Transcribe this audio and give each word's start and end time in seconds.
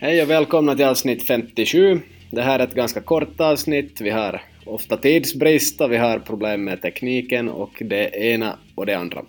Hej 0.00 0.22
och 0.22 0.30
välkomna 0.30 0.74
till 0.74 0.84
avsnitt 0.84 1.26
57. 1.26 2.00
Det 2.30 2.42
här 2.42 2.58
är 2.58 2.64
ett 2.64 2.74
ganska 2.74 3.00
kort 3.00 3.40
avsnitt. 3.40 4.00
Vi 4.00 4.10
har 4.10 4.42
ofta 4.66 4.96
tidsbrist 4.96 5.80
och 5.80 5.92
vi 5.92 5.96
har 5.96 6.18
problem 6.18 6.64
med 6.64 6.82
tekniken 6.82 7.48
och 7.48 7.70
det 7.80 8.16
ena 8.16 8.58
och 8.76 8.86
det 8.86 8.94
andra. 8.94 9.24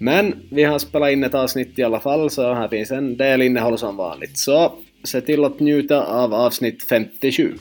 Men 0.00 0.48
vi 0.52 0.64
har 0.64 0.78
spelat 0.78 1.12
in 1.12 1.24
ett 1.24 1.34
avsnitt 1.34 1.78
i 1.78 1.82
alla 1.82 2.00
fall, 2.00 2.30
så 2.30 2.52
här 2.52 2.68
finns 2.68 2.90
en 2.90 3.16
del 3.16 3.42
innehåll 3.42 3.78
som 3.78 3.96
vanligt. 3.96 4.38
Så 4.38 4.78
se 5.04 5.20
till 5.20 5.44
att 5.44 5.60
njuta 5.60 6.06
av 6.06 6.34
avsnitt 6.34 6.88
57. 6.88 7.54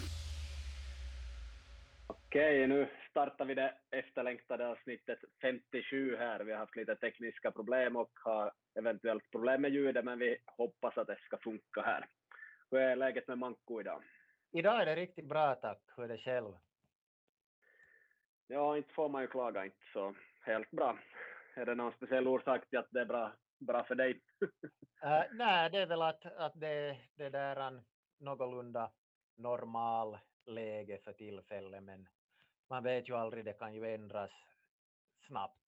Okej, 2.07 2.67
nu 2.67 2.87
startar 3.09 3.45
vi 3.45 3.53
det 3.53 3.73
efterlängtade 3.91 4.67
avsnittet 4.67 5.19
57 5.41 6.15
här. 6.19 6.43
Vi 6.43 6.51
har 6.51 6.59
haft 6.59 6.75
lite 6.75 6.95
tekniska 6.95 7.51
problem 7.51 7.95
och 7.95 8.11
har 8.23 8.51
eventuellt 8.79 9.31
problem 9.31 9.61
med 9.61 9.73
ljudet, 9.73 10.05
men 10.05 10.19
vi 10.19 10.37
hoppas 10.45 10.97
att 10.97 11.07
det 11.07 11.17
ska 11.25 11.37
funka 11.37 11.81
här. 11.81 12.05
Hur 12.71 12.79
är 12.79 12.95
läget 12.95 13.27
med 13.27 13.37
Manko 13.37 13.81
idag? 13.81 14.03
Idag 14.51 14.81
är 14.81 14.85
det 14.85 14.95
riktigt 14.95 15.25
bra 15.25 15.55
tack. 15.55 15.81
Hur 15.95 16.03
är 16.03 16.07
det 16.07 16.17
själv? 16.17 16.53
Ja, 18.47 18.77
inte 18.77 18.93
får 18.93 19.09
man 19.09 19.21
ju 19.21 19.27
klaga 19.27 19.65
inte 19.65 19.83
så 19.93 20.15
helt 20.41 20.71
bra. 20.71 20.99
Är 21.55 21.65
det 21.65 21.75
någon 21.75 21.93
speciell 21.93 22.27
orsak 22.27 22.69
till 22.69 22.79
att 22.79 22.87
det 22.91 23.01
är 23.01 23.05
bra, 23.05 23.33
bra 23.59 23.83
för 23.83 23.95
dig? 23.95 24.21
uh, 24.41 25.23
nej, 25.31 25.69
det 25.69 25.77
är 25.77 25.85
väl 25.85 26.01
att, 26.01 26.25
att 26.25 26.59
det, 26.59 26.97
det 27.15 27.29
där 27.29 27.55
är 27.55 27.67
en 27.67 27.81
någorlunda 28.19 28.91
normal 29.35 30.17
läge 30.45 30.99
för 31.03 31.13
tillfället, 31.13 31.83
men 31.83 32.07
man 32.69 32.83
vet 32.83 33.09
ju 33.09 33.15
aldrig, 33.15 33.45
det 33.45 33.53
kan 33.53 33.73
ju 33.73 33.93
ändras 33.93 34.31
snabbt. 35.27 35.61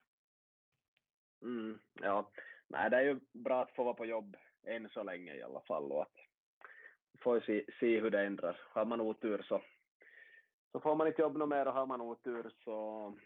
Mm, 1.42 1.80
ja, 1.94 2.32
nej, 2.68 2.90
det 2.90 2.98
är 2.98 3.02
ju 3.02 3.20
bra 3.32 3.62
att 3.62 3.76
få 3.76 3.84
vara 3.84 3.94
på 3.94 4.06
jobb 4.06 4.38
än 4.64 4.90
så 4.90 5.04
länge 5.04 5.36
i 5.36 5.44
alla 5.44 5.62
fall 5.62 5.92
och 5.92 6.02
att 6.02 6.23
får 7.22 7.40
se, 7.40 7.66
se 7.80 8.00
hur 8.00 8.10
det 8.10 8.26
ändras. 8.26 8.56
Har 8.70 8.86
man 8.86 9.02
otur 9.02 9.42
så, 9.42 9.62
så 10.72 10.80
får 10.80 10.96
man 10.96 11.08
inte 11.08 11.22
jobb 11.22 11.38
något 11.38 11.50
mer 11.50 11.68
och 11.68 11.74
har 11.74 11.86
man 11.86 12.02
otur 12.02 12.52
så 12.64 13.18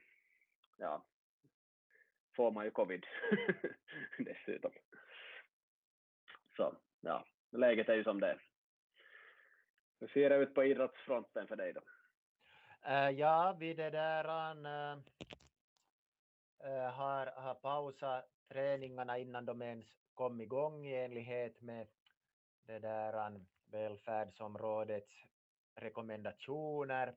ja, 0.78 1.06
får 2.36 2.52
man 2.52 2.66
ju 2.66 2.72
covid 2.72 3.06
dessutom. 4.18 4.72
Så 6.56 6.78
ja, 7.02 7.26
läget 7.52 7.90
är 7.90 7.96
ju 7.96 8.04
som 8.04 8.20
det 8.20 8.28
är. 8.28 8.42
Hur 10.00 10.08
ser 10.08 10.30
det 10.30 10.36
ut 10.36 10.54
på 10.54 10.64
idrottsfronten 10.64 11.48
för 11.48 11.56
dig 11.56 11.74
då? 11.74 11.82
Uh, 12.88 13.10
ja, 13.10 13.56
vi 13.60 13.74
det 13.74 13.90
där 13.90 14.26
uh, 14.26 14.98
uh, 16.66 16.90
har, 16.92 17.26
har 17.26 17.56
pausat 17.56 18.30
träningarna 18.50 19.18
innan 19.18 19.46
de 19.46 19.62
ens 19.62 19.86
kom 20.14 20.42
igång 20.42 20.86
i 20.86 20.96
enlighet 20.96 21.62
med 21.62 21.88
det 22.66 22.80
där 22.80 23.14
välfärdsområdets 23.72 25.12
rekommendationer. 25.76 27.16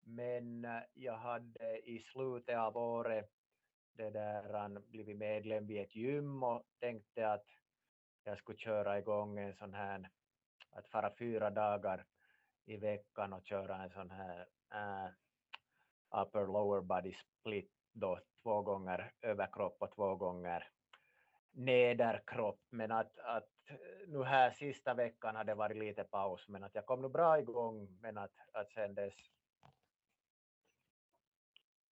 Men 0.00 0.64
eh, 0.64 0.82
jag 0.94 1.16
hade 1.16 1.78
i 1.78 1.98
slutet 2.12 2.58
av 2.58 2.76
året 2.76 3.30
det 3.92 4.10
där 4.10 4.80
blivit 4.80 5.16
medlem 5.16 5.66
vid 5.66 5.82
ett 5.82 5.96
gym 5.96 6.42
och 6.42 6.62
tänkte 6.80 7.32
att 7.32 7.46
jag 8.24 8.38
skulle 8.38 8.58
köra 8.58 8.98
igång 8.98 9.38
en 9.38 9.54
sån 9.54 9.74
här, 9.74 10.10
att 10.70 10.88
fara 10.88 11.14
fyra 11.18 11.50
dagar 11.50 12.06
i 12.64 12.76
veckan 12.76 13.32
och 13.32 13.46
köra 13.46 13.82
en 13.82 13.90
sån 13.90 14.10
här 14.10 14.46
äh, 14.72 15.10
upper 16.22 16.46
lower 16.46 16.80
body 16.80 17.14
split 17.40 17.72
då 17.92 18.20
två 18.42 18.62
gånger 18.62 19.12
överkropp 19.22 19.76
och 19.82 19.94
två 19.94 20.16
gånger 20.16 20.68
nederkropp. 21.52 22.60
Men 22.70 22.92
att, 22.92 23.18
att 23.18 23.48
nu 24.06 24.22
här 24.24 24.50
sista 24.50 24.94
veckan 24.94 25.36
har 25.36 25.44
det 25.44 25.54
varit 25.54 25.76
lite 25.76 26.04
paus, 26.04 26.48
men 26.48 26.64
att 26.64 26.74
jag 26.74 26.86
kom 26.86 27.02
nu 27.02 27.08
bra 27.08 27.38
igång, 27.38 27.98
men 28.00 28.18
att, 28.18 28.34
att 28.52 28.72
sen 28.72 28.94
dess. 28.94 29.14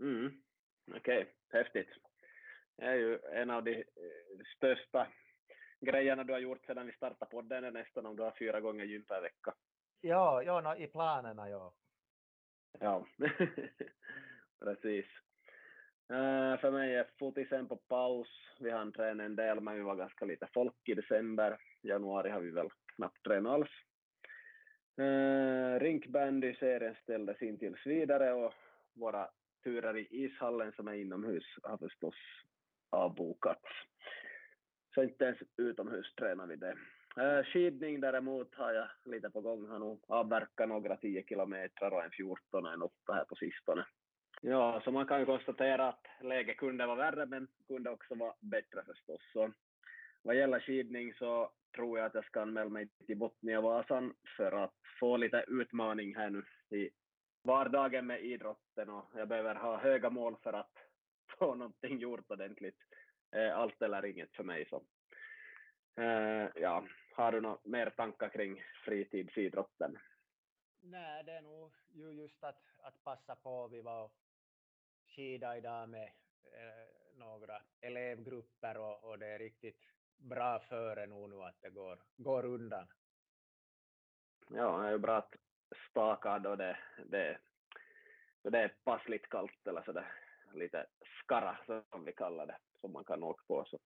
Mm. 0.00 0.42
Okej, 0.90 1.22
okay. 1.22 1.32
häftigt. 1.48 1.88
Det 2.76 2.84
är 2.84 2.94
ju 2.94 3.18
en 3.32 3.50
av 3.50 3.64
de 3.64 3.84
största 4.56 5.08
grejerna 5.80 6.24
du 6.24 6.32
har 6.32 6.40
gjort 6.40 6.66
sedan 6.66 6.86
vi 6.86 6.92
startade 6.92 7.30
podden 7.30 7.64
är 7.64 7.70
nästan 7.70 8.06
om 8.06 8.16
du 8.16 8.22
har 8.22 8.34
fyra 8.38 8.60
gånger 8.60 8.84
gym 8.84 9.04
per 9.04 9.20
vecka. 9.20 9.54
Ja, 10.00 10.42
ja 10.42 10.60
no, 10.60 10.76
i 10.76 10.86
planerna 10.86 11.50
ja. 11.50 11.74
Ja, 12.80 13.06
precis. 14.60 15.06
Uh, 16.10 16.60
för 16.60 16.70
mig 16.70 16.94
är 16.94 17.06
fotisen 17.18 17.68
på 17.68 17.76
paus. 17.76 18.28
Vi 18.60 18.70
har 18.70 18.90
tränat 18.90 19.24
en 19.24 19.36
del, 19.36 19.60
men 19.60 19.74
vi 19.74 19.80
var 19.80 19.96
ganska 19.96 20.24
lite 20.24 20.48
folk 20.54 20.88
i 20.88 20.94
december. 20.94 21.58
Januari 21.82 22.30
har 22.30 22.40
vi 22.40 22.50
väl 22.50 22.68
knappt 22.96 23.24
tränat 23.24 23.52
alls. 23.52 23.70
Eh, 24.98 25.04
uh, 25.04 25.80
Rinkbandy-serien 25.80 26.94
ställdes 27.02 27.42
in 27.42 27.58
tills 27.58 27.86
vidare 27.86 28.32
och 28.32 28.52
våra 28.94 29.28
turer 29.64 29.96
i 29.96 30.24
ishallen 30.24 30.72
som 30.72 30.88
är 30.88 30.92
inomhus 30.92 31.44
har 31.62 31.78
förstås 31.78 32.14
avbokats. 32.90 33.68
Så 34.94 35.02
inte 35.02 35.24
ens 35.24 35.38
utomhus 35.56 36.14
tränar 36.14 36.46
vi 36.46 36.56
det. 36.56 36.76
Uh, 37.18 37.44
skidning 37.44 38.00
däremot 38.00 38.54
har 38.54 38.72
jag 38.72 38.88
lite 39.04 39.30
på 39.30 39.40
gång, 39.40 39.68
har 39.68 39.78
nog 39.78 40.04
avverkat 40.08 40.68
några 40.68 40.96
10 40.96 41.24
kilometer 41.28 41.92
och 41.92 42.04
en 42.04 42.10
14 42.10 42.66
och 42.66 42.72
en 42.72 42.82
8 42.82 42.92
här 43.08 43.24
på 43.24 43.34
sistone. 43.34 43.86
Ja, 44.44 44.80
så 44.84 44.90
man 44.90 45.06
kan 45.06 45.20
ju 45.20 45.26
konstatera 45.26 45.88
att 45.88 46.06
läget 46.20 46.56
kunde 46.56 46.86
vara 46.86 46.96
värre, 46.96 47.26
men 47.26 47.48
kunde 47.66 47.90
också 47.90 48.14
vara 48.14 48.34
bättre 48.40 48.84
förstås. 48.84 49.20
Så 49.32 49.52
vad 50.22 50.36
gäller 50.36 50.60
skidning 50.60 51.14
så 51.14 51.50
tror 51.76 51.98
jag 51.98 52.06
att 52.06 52.14
jag 52.14 52.24
ska 52.24 52.42
anmäla 52.42 52.70
mig 52.70 52.88
till 53.06 53.16
Botniavasan 53.16 54.14
för 54.36 54.52
att 54.52 54.74
få 55.00 55.16
lite 55.16 55.44
utmaning 55.48 56.16
här 56.16 56.30
nu 56.30 56.44
i 56.78 56.90
vardagen 57.42 58.06
med 58.06 58.24
idrotten 58.24 58.90
och 58.90 59.04
jag 59.14 59.28
behöver 59.28 59.54
ha 59.54 59.76
höga 59.76 60.10
mål 60.10 60.36
för 60.42 60.52
att 60.52 60.72
få 61.38 61.54
någonting 61.54 61.98
gjort 61.98 62.30
ordentligt. 62.30 62.78
Eh, 63.32 63.58
allt 63.58 63.82
eller 63.82 64.06
inget 64.06 64.36
för 64.36 64.44
mig. 64.44 64.68
Så. 64.70 64.82
Eh, 66.02 66.48
ja, 66.54 66.86
har 67.16 67.32
du 67.32 67.40
några 67.40 67.58
mer 67.64 67.90
tankar 67.90 68.28
kring 68.28 68.62
fritidsidrotten? 68.84 69.98
Nej, 70.80 71.24
det 71.24 71.32
är 71.32 71.42
nog 71.42 71.72
ju 71.92 72.10
just 72.10 72.44
att, 72.44 72.62
att 72.78 73.04
passa 73.04 73.36
på. 73.36 73.68
Vi 73.68 73.80
var 73.80 74.10
skida 75.16 75.56
idag 75.56 75.88
med 75.88 76.12
eh, 76.44 77.18
några 77.18 77.62
elevgrupper 77.80 78.76
och, 78.76 79.04
och 79.04 79.18
det 79.18 79.26
är 79.26 79.38
riktigt 79.38 79.80
bra 80.16 80.58
före 80.58 81.06
nu, 81.06 81.26
nu 81.26 81.42
att 81.42 81.60
det 81.60 81.70
går, 81.70 81.98
går 82.16 82.44
undan. 82.44 82.86
Ja, 84.48 84.78
det 84.78 84.88
är 84.88 84.92
ju 84.92 84.98
bra 84.98 85.16
att 85.16 85.34
staka 85.90 86.38
då 86.38 86.56
det, 86.56 86.78
det, 87.06 87.38
då 88.42 88.50
det 88.50 88.58
är 88.58 88.74
passligt 88.84 89.28
kallt 89.28 89.66
eller 89.66 89.82
sådär 89.82 90.12
lite 90.54 90.86
skara 91.22 91.58
som 91.90 92.04
vi 92.04 92.12
kallar 92.12 92.46
det, 92.46 92.58
som 92.80 92.92
man 92.92 93.04
kan 93.04 93.22
åka 93.22 93.44
på. 93.46 93.64
Så 93.64 93.78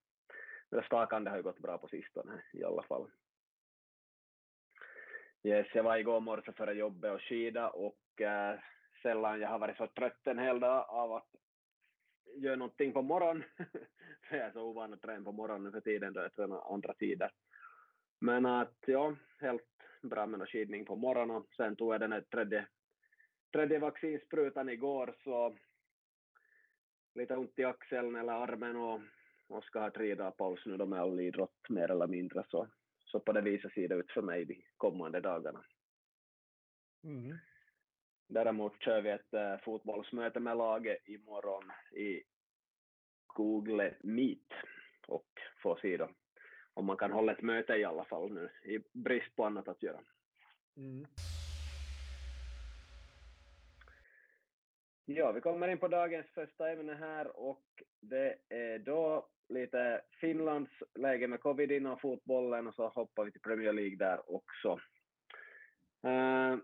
det 0.71 0.87
stakande 0.87 1.31
har 1.31 1.37
ju 1.37 1.43
gått 1.43 1.59
bra 1.59 1.79
på 1.79 1.89
sistone 1.89 2.43
i 2.53 2.65
alla 2.65 2.83
fall. 2.83 3.11
Yes, 5.43 5.67
jag 5.75 5.83
var 5.83 5.97
igår 5.97 6.21
morse 6.21 6.53
före 6.53 6.73
jobbet 6.73 7.13
och 7.13 7.23
skida 7.23 7.71
och 7.71 8.21
äh, 8.21 8.59
sällan 9.07 9.41
jag 9.41 9.49
har 9.49 9.59
varit 9.59 9.77
så 9.77 9.87
trött 9.87 10.27
en 10.27 10.39
hel 10.39 10.61
dag 10.61 10.87
av 10.89 11.13
att 11.13 11.29
göra 12.37 12.57
någonting 12.57 12.93
på 12.93 13.03
morgonen. 13.03 13.45
för 14.29 14.37
jag 14.37 14.47
är 14.47 14.53
så 14.53 14.63
ovan 14.63 14.95
att 14.95 15.03
träna 15.03 15.25
på 15.25 15.33
morgonen 15.33 15.73
för 15.73 15.81
tiden 15.81 16.13
då 16.13 16.21
jag 16.21 16.35
tränar 16.35 16.75
andra 16.75 16.95
tider. 16.95 17.31
Men 18.21 18.47
att 18.47 18.79
ja, 18.87 19.17
helt 19.41 19.63
bra 20.03 20.27
med 20.27 20.49
skidning 20.49 20.85
på 20.85 20.97
morgonen 20.97 21.45
sen 21.57 21.77
tog 21.77 21.95
jag 21.95 22.01
den 22.01 22.13
här 22.13 22.21
tredje, 22.21 22.67
tredje 23.53 23.79
vaccinsprutan 23.79 24.69
igår 24.69 25.15
så 25.25 25.57
lite 27.15 27.37
ont 27.37 27.59
i 27.59 27.65
axeln 27.65 28.17
eller 28.17 28.33
armen 28.33 28.77
och, 28.77 29.01
och 29.49 29.65
ska 29.65 29.81
ha 29.81 29.91
tre 29.91 30.15
dagar 30.15 30.31
paus 30.31 30.67
nu 30.67 30.77
då 30.77 30.87
med 30.87 31.01
all 31.01 31.21
idrott 31.21 31.69
mer 31.69 31.91
eller 31.91 32.07
mindre 32.07 32.45
så, 32.49 32.69
så 33.05 33.21
på 33.21 33.33
det 33.33 33.41
viset 33.41 33.73
ser 33.73 33.89
det 33.89 33.95
ut 33.95 34.13
för 34.13 34.23
mig 34.23 34.45
de 34.45 34.63
kommande 34.77 35.21
dagarna. 35.21 35.65
Mm. 37.05 37.25
Mm-hmm. 37.25 37.39
Däremot 38.29 38.83
kör 38.83 39.01
vi 39.01 39.11
ett 39.11 39.35
äh, 39.35 39.57
fotbollsmöte 39.65 40.41
med 40.41 40.57
laget 40.57 41.09
imorgon 41.09 41.73
i 41.93 42.23
Google 43.27 43.95
Meet 44.01 44.53
och 45.07 45.29
får 45.63 45.79
se 45.83 45.97
då 45.97 46.09
om 46.75 46.87
man 46.87 46.97
kan 46.97 47.13
hålla 47.13 47.33
ett 47.33 47.43
möte 47.43 47.75
i 47.75 47.85
alla 47.85 48.05
fall 48.05 48.33
nu 48.33 48.51
i 48.65 48.79
brist 48.93 49.37
på 49.37 49.45
annat 49.45 49.69
att 49.69 49.83
göra. 49.83 50.01
Mm. 50.77 51.07
Ja, 55.05 55.33
vi 55.33 55.41
kommer 55.41 55.69
in 55.69 55.79
på 55.79 55.89
dagens 55.89 56.27
första 56.27 56.71
ämne 56.71 56.95
här 56.95 57.37
och 57.37 57.65
det 58.01 58.37
är 58.49 58.79
då 58.79 59.29
lite 59.49 60.03
Finlands 60.21 60.71
läge 60.95 61.27
med 61.27 61.41
covid 61.41 61.73
inom 61.73 61.99
fotbollen 61.99 62.67
och 62.67 62.75
så 62.75 62.89
hoppar 62.89 63.25
vi 63.25 63.33
till 63.33 63.41
Premier 63.41 63.73
League 63.73 63.97
där 63.97 64.35
också. 64.35 64.81
Uh, 66.07 66.59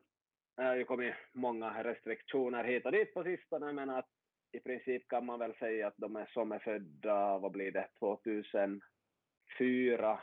Äh, 0.59 0.65
det 0.65 0.69
har 0.69 0.77
ju 0.77 0.85
kommit 0.85 1.15
många 1.33 1.85
restriktioner 1.85 2.65
hit 2.65 2.87
och 2.87 2.93
dit 2.93 3.15
på 3.15 3.25
sistone, 3.25 3.73
men 3.73 3.91
att 3.91 4.09
i 4.53 4.61
princip 4.61 5.09
kan 5.09 5.27
man 5.27 5.39
väl 5.39 5.55
säga 5.55 5.87
att 5.87 5.97
de 5.97 6.17
är 6.17 6.27
som 6.27 6.53
är 6.53 6.59
födda, 6.59 7.39
vad 7.39 7.53
blir 7.53 7.73
det, 7.73 7.89
2004 7.99 10.21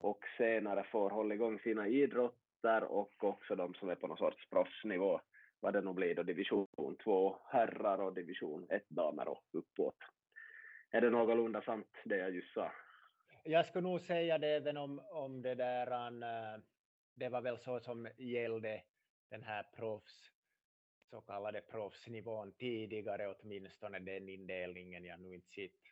och 0.00 0.24
senare 0.36 0.84
får 0.84 1.10
hålla 1.10 1.34
igång 1.34 1.58
sina 1.58 1.88
idrotter 1.88 2.84
och 2.84 3.24
också 3.24 3.56
de 3.56 3.74
som 3.74 3.88
är 3.88 3.94
på 3.94 4.06
någon 4.06 4.16
sorts 4.16 4.48
proffsnivå, 4.50 5.20
vad 5.60 5.72
det 5.72 5.80
nu 5.80 5.92
blir 5.92 6.14
då, 6.14 6.22
division 6.22 6.96
2 7.04 7.36
herrar 7.44 7.98
och 7.98 8.14
division 8.14 8.66
1 8.70 8.88
damer 8.88 9.28
och 9.28 9.44
uppåt. 9.52 9.96
Är 10.90 11.00
det 11.00 11.10
någorlunda 11.10 11.62
sant 11.62 11.96
det 12.04 12.16
jag 12.16 12.34
just 12.34 12.54
sa? 12.54 12.72
Jag 13.44 13.66
skulle 13.66 13.88
nog 13.88 14.00
säga 14.00 14.38
det 14.38 14.48
även 14.48 14.76
om, 14.76 15.00
om 15.10 15.42
det 15.42 15.54
där, 15.54 15.90
äh, 16.22 16.60
det 17.14 17.28
var 17.28 17.42
väl 17.42 17.58
så 17.58 17.80
som 17.80 18.08
gällde 18.16 18.82
den 19.28 19.42
här 19.42 19.62
proffs, 19.62 20.30
så 21.10 21.20
kallade 21.20 21.60
proffsnivån 21.60 22.52
tidigare, 22.52 23.34
åtminstone 23.34 23.98
den 23.98 24.28
indelningen 24.28 25.04
jag 25.04 25.20
nu 25.20 25.34
inte 25.34 25.48
sett 25.48 25.88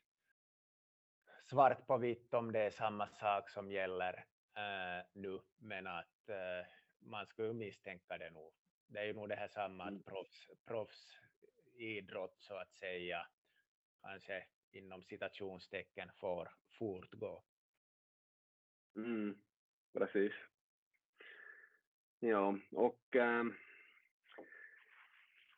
svart 1.51 1.87
på 1.87 1.97
vitt 1.97 2.35
om 2.35 2.53
det 2.53 2.61
är 2.61 2.71
samma 2.71 3.09
sak 3.09 3.51
som 3.51 3.73
gäller 3.73 4.15
uh, 4.59 5.05
nu, 5.13 5.41
men 5.59 5.87
att 5.87 6.29
uh, 6.29 6.67
man 6.99 7.27
skulle 7.27 7.53
misstänka 7.53 8.19
det 8.19 8.31
nog. 8.31 8.53
Det 8.87 8.99
är 8.99 9.05
ju 9.05 9.13
nog 9.13 9.29
det 9.29 9.37
här 9.37 9.49
samma 9.49 9.85
att 9.85 9.91
mm. 9.91 10.03
proffs, 10.03 10.47
proffsidrott 10.65 12.37
så 12.39 12.55
att 12.55 12.75
säga, 12.75 13.27
kanske 14.03 14.45
inom 14.71 15.03
citationstecken 15.03 16.11
får 16.21 16.51
fortgå. 16.79 17.45
Mm, 18.97 19.43
precis. 19.93 20.33
Ja, 22.27 22.59
och 22.73 23.17
ähm, 23.17 23.55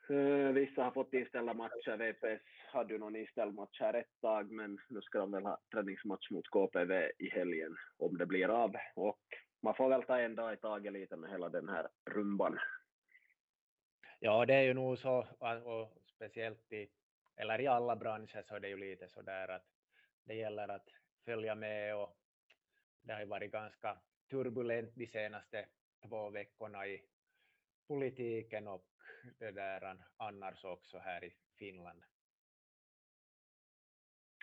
äh, 0.08 0.52
vissa 0.52 0.84
har 0.84 0.90
fått 0.90 1.14
inställda 1.14 1.54
matcher. 1.54 1.96
VPS 1.96 2.42
hade 2.72 2.92
ju 2.92 2.98
någon 2.98 3.16
inställd 3.16 3.54
match 3.54 3.80
här 3.80 3.94
ett 3.94 4.20
tag, 4.20 4.50
men 4.50 4.78
nu 4.88 5.02
ska 5.02 5.18
de 5.18 5.30
väl 5.30 5.44
ha 5.44 5.58
träningsmatch 5.72 6.30
mot 6.30 6.48
KPV 6.48 7.10
i 7.18 7.30
helgen 7.30 7.76
om 7.96 8.18
det 8.18 8.26
blir 8.26 8.48
av. 8.48 8.76
Och 8.94 9.20
man 9.62 9.74
får 9.74 9.88
väl 9.88 10.02
ta 10.02 10.20
en 10.20 10.34
dag 10.34 10.52
i 10.52 10.56
taget 10.56 10.92
lite 10.92 11.16
med 11.16 11.30
hela 11.30 11.48
den 11.48 11.68
här 11.68 11.88
rumban. 12.10 12.58
Ja, 14.20 14.46
det 14.46 14.54
är 14.54 14.62
ju 14.62 14.74
nog 14.74 14.98
så, 14.98 15.26
och 15.64 16.02
speciellt 16.16 16.72
i, 16.72 16.88
eller 17.36 17.60
i 17.60 17.66
alla 17.66 17.96
branscher 17.96 18.42
så 18.48 18.54
är 18.54 18.60
det 18.60 18.68
ju 18.68 18.76
lite 18.76 19.08
så 19.08 19.22
där 19.22 19.48
att 19.48 19.66
det 20.24 20.34
gäller 20.34 20.68
att 20.68 20.88
följa 21.24 21.54
med 21.54 21.96
och 21.96 22.16
det 23.02 23.12
har 23.12 23.20
ju 23.20 23.26
varit 23.26 23.52
ganska 23.52 23.98
turbulent 24.30 24.92
de 24.94 25.06
senaste 25.06 25.66
två 26.02 26.30
veckorna 26.30 26.86
i 26.86 27.02
politiken 27.88 28.68
och 28.68 28.84
det 29.38 29.50
där 29.50 29.96
annars 30.16 30.64
också 30.64 30.98
här 30.98 31.24
i 31.24 31.34
Finland. 31.58 32.02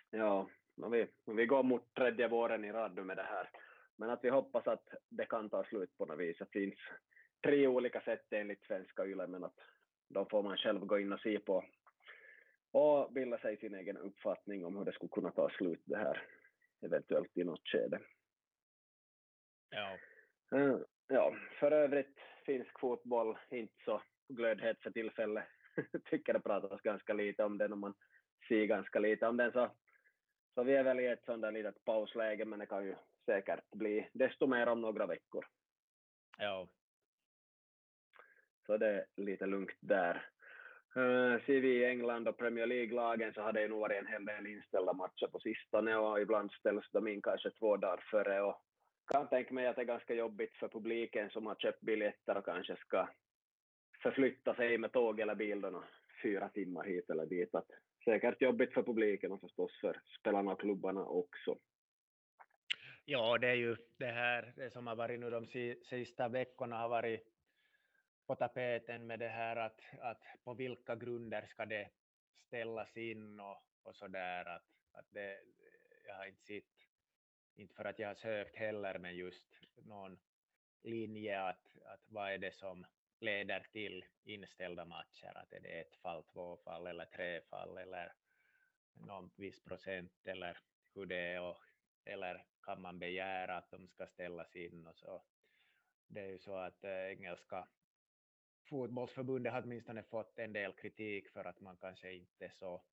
Ja, 0.09 0.49
vi, 0.91 1.07
vi 1.25 1.45
går 1.45 1.63
mot 1.63 1.93
tredje 1.93 2.27
våren 2.27 2.65
i 2.65 2.71
rad 2.71 2.95
nu 2.95 3.03
med 3.03 3.17
det 3.17 3.23
här. 3.23 3.49
Men 3.95 4.09
att 4.09 4.23
vi 4.23 4.29
hoppas 4.29 4.67
att 4.67 4.87
det 5.09 5.25
kan 5.25 5.49
ta 5.49 5.63
slut 5.63 5.97
på 5.97 6.05
något 6.05 6.19
vis. 6.19 6.37
Det 6.37 6.51
finns 6.51 6.79
tre 7.43 7.67
olika 7.67 8.01
sätt 8.01 8.25
enligt 8.29 8.65
svenska 8.65 9.05
YLE, 9.05 9.27
men 9.27 9.43
att 9.43 9.59
då 10.09 10.25
får 10.25 10.43
man 10.43 10.57
själv 10.57 10.79
gå 10.79 10.99
in 10.99 11.13
och 11.13 11.19
se 11.19 11.39
på 11.39 11.65
och 12.71 13.11
bilda 13.11 13.37
sig 13.37 13.57
sin 13.57 13.75
egen 13.75 13.97
uppfattning 13.97 14.65
om 14.65 14.77
hur 14.77 14.85
det 14.85 14.93
skulle 14.93 15.09
kunna 15.09 15.31
ta 15.31 15.49
slut 15.49 15.81
det 15.85 15.97
här 15.97 16.27
eventuellt 16.81 17.37
i 17.37 17.43
något 17.43 17.67
skede. 17.67 17.99
Ja. 19.69 19.97
Ja, 21.07 21.35
för 21.59 21.71
övrigt 21.71 22.19
finsk 22.45 22.79
fotboll 22.79 23.37
inte 23.49 23.73
så 23.85 24.01
glödhet 24.27 24.81
för 24.81 24.91
tillfället. 24.91 25.45
Tycker 26.09 26.33
det 26.33 26.39
pratas 26.39 26.81
ganska 26.81 27.13
lite 27.13 27.43
om 27.43 27.57
den 27.57 27.71
och 27.71 27.77
man 27.77 27.93
ser 28.47 28.65
ganska 28.65 28.99
lite 28.99 29.27
om 29.27 29.37
den 29.37 29.51
så, 29.51 29.71
så 30.55 30.63
vi 30.63 30.75
är 30.75 30.83
väl 30.83 30.99
i 30.99 31.07
ett 31.07 31.25
sånt 31.25 31.41
där 31.41 31.51
litet 31.51 31.85
pausläge 31.85 32.45
men 32.45 32.59
det 32.59 32.65
kan 32.65 32.85
ju 32.85 32.95
säkert 33.25 33.71
bli 33.71 34.09
desto 34.13 34.47
mer 34.47 34.67
om 34.67 34.81
några 34.81 35.05
veckor. 35.05 35.45
Ja. 36.37 36.67
Så 38.65 38.77
det 38.77 38.87
är 38.87 39.05
lite 39.15 39.45
lugnt 39.45 39.77
där. 39.79 40.29
Uh, 40.97 41.45
ser 41.45 41.61
vi 41.61 41.67
i 41.67 41.85
England 41.85 42.27
och 42.27 42.37
Premier 42.37 42.65
League-lagen 42.65 43.33
så 43.33 43.41
har 43.41 43.53
det 43.53 43.67
nog 43.67 43.79
varit 43.79 43.97
en 43.97 44.07
hel 44.07 44.25
del 44.25 44.47
inställda 44.47 44.93
matcher 44.93 45.27
på 45.27 45.39
sistone 45.39 45.95
och 45.95 46.21
ibland 46.21 46.51
ställs 46.51 46.89
de 46.91 47.07
in 47.07 47.21
kanske 47.21 47.51
två 47.51 47.77
dagar 47.77 48.03
före 48.11 48.41
och 48.41 48.61
kan 49.07 49.27
tänka 49.27 49.53
mig 49.53 49.67
att 49.67 49.75
det 49.75 49.81
är 49.81 49.85
ganska 49.85 50.13
jobbigt 50.13 50.55
för 50.55 50.67
publiken 50.67 51.29
som 51.29 51.45
har 51.45 51.55
köpt 51.55 51.81
biljetter 51.81 52.37
och 52.37 52.45
kanske 52.45 52.75
ska 52.75 53.09
förflytta 54.03 54.55
sig 54.55 54.77
med 54.77 54.91
tåg 54.91 55.19
eller 55.19 55.35
bil 55.35 55.61
då 55.61 55.83
fyra 56.23 56.49
timmar 56.49 56.83
hit 56.83 57.09
eller 57.09 57.25
dit. 57.25 57.55
Att 57.55 57.67
säkert 58.05 58.41
jobbigt 58.41 58.73
för 58.73 58.83
publiken 58.83 59.31
och 59.31 59.41
förstås 59.41 59.79
för 59.81 60.01
spelarna 60.19 60.51
och 60.51 60.59
klubbarna 60.61 61.05
också. 61.05 61.57
Ja, 63.05 63.37
det 63.37 63.47
är 63.47 63.55
ju 63.55 63.75
det 63.97 64.11
här 64.11 64.53
det 64.55 64.71
som 64.71 64.87
har 64.87 64.95
varit 64.95 65.19
nu 65.19 65.29
de 65.29 65.47
sista 65.89 66.27
veckorna 66.27 66.77
har 66.77 66.89
varit 66.89 67.27
på 68.27 68.35
tapeten 68.35 69.07
med 69.07 69.19
det 69.19 69.27
här 69.27 69.55
att, 69.55 69.81
att 69.99 70.23
på 70.43 70.53
vilka 70.53 70.95
grunder 70.95 71.45
ska 71.47 71.65
det 71.65 71.89
ställas 72.47 72.97
in 72.97 73.39
och, 73.39 73.63
och 73.83 73.95
så 73.95 74.07
där 74.07 74.45
att, 74.45 74.65
att 74.91 75.05
det, 75.09 75.37
jag 76.07 76.15
har 76.15 76.25
inte 76.25 76.43
sett 76.43 76.84
inte 77.55 77.75
för 77.75 77.85
att 77.85 77.99
jag 77.99 78.07
har 78.07 78.15
sökt 78.15 78.55
heller, 78.55 78.97
men 78.99 79.15
just 79.15 79.45
någon 79.75 80.19
linje 80.83 81.41
att, 81.41 81.77
att 81.85 82.01
vad 82.07 82.31
är 82.33 82.37
det 82.37 82.55
som 82.55 82.85
leder 83.19 83.67
till 83.71 84.05
inställda 84.23 84.85
matcher, 84.85 85.37
att 85.37 85.53
är 85.53 85.59
det 85.59 85.79
ett 85.79 85.95
fall, 85.95 86.23
två 86.23 86.57
fall 86.57 86.87
eller 86.87 87.05
tre 87.05 87.41
fall 87.41 87.77
eller 87.77 88.13
någon 88.93 89.31
viss 89.35 89.63
procent 89.63 90.27
eller 90.27 90.57
hur 90.95 91.05
det 91.05 91.33
är 91.33 91.41
och, 91.41 91.57
eller 92.05 92.45
kan 92.61 92.81
man 92.81 92.99
begära 92.99 93.57
att 93.57 93.71
de 93.71 93.87
ska 93.87 94.07
ställas 94.07 94.55
in 94.55 94.87
och 94.87 94.97
så. 94.97 95.23
Det 96.07 96.21
är 96.21 96.27
ju 96.27 96.39
så 96.39 96.55
att 96.55 96.83
äh, 96.83 96.91
engelska 96.91 97.67
fotbollsförbundet 98.69 99.53
har 99.53 99.61
åtminstone 99.61 100.03
fått 100.03 100.39
en 100.39 100.53
del 100.53 100.73
kritik 100.73 101.29
för 101.29 101.45
att 101.45 101.59
man 101.59 101.77
kanske 101.77 102.13
inte 102.13 102.45
är 102.45 102.49
så 102.49 102.83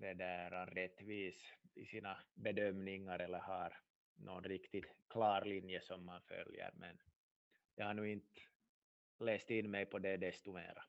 det 0.00 0.14
där 0.14 0.66
rättvis 0.66 1.54
i 1.74 1.86
sina 1.86 2.16
bedömningar 2.34 3.18
eller 3.18 3.38
har 3.38 3.76
någon 4.14 4.44
riktigt 4.44 4.86
klar 5.08 5.44
linje 5.44 5.80
som 5.80 6.04
man 6.04 6.20
följer. 6.22 6.70
Men 6.74 6.98
jag 7.74 7.86
har 7.86 7.94
nu 7.94 8.10
inte 8.10 8.40
läst 9.18 9.50
in 9.50 9.70
mig 9.70 9.86
på 9.86 9.98
det 9.98 10.16
desto 10.16 10.52
mera. 10.52 10.82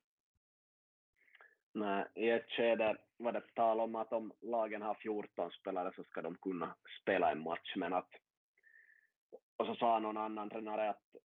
Nej, 1.74 2.06
i 2.15 2.30
ett 2.30 2.51
skede 2.51 2.98
var 3.18 3.32
det 3.32 3.53
tal 3.53 3.80
om 3.80 3.96
att 3.96 4.13
om 4.13 4.34
lagen 4.41 4.82
har 4.82 4.96
14 4.96 5.51
spelare 5.51 5.91
så 5.96 6.03
ska 6.03 6.22
de 6.22 6.36
kunna 6.36 6.75
spela 7.01 7.32
en 7.32 7.41
match, 7.41 7.75
men 7.75 7.94
att 7.94 8.10
och 9.58 9.65
så 9.65 9.75
sa 9.75 10.00
någon 10.00 10.18
annan 10.18 10.50
tränare 10.50 10.89
att 10.89 11.15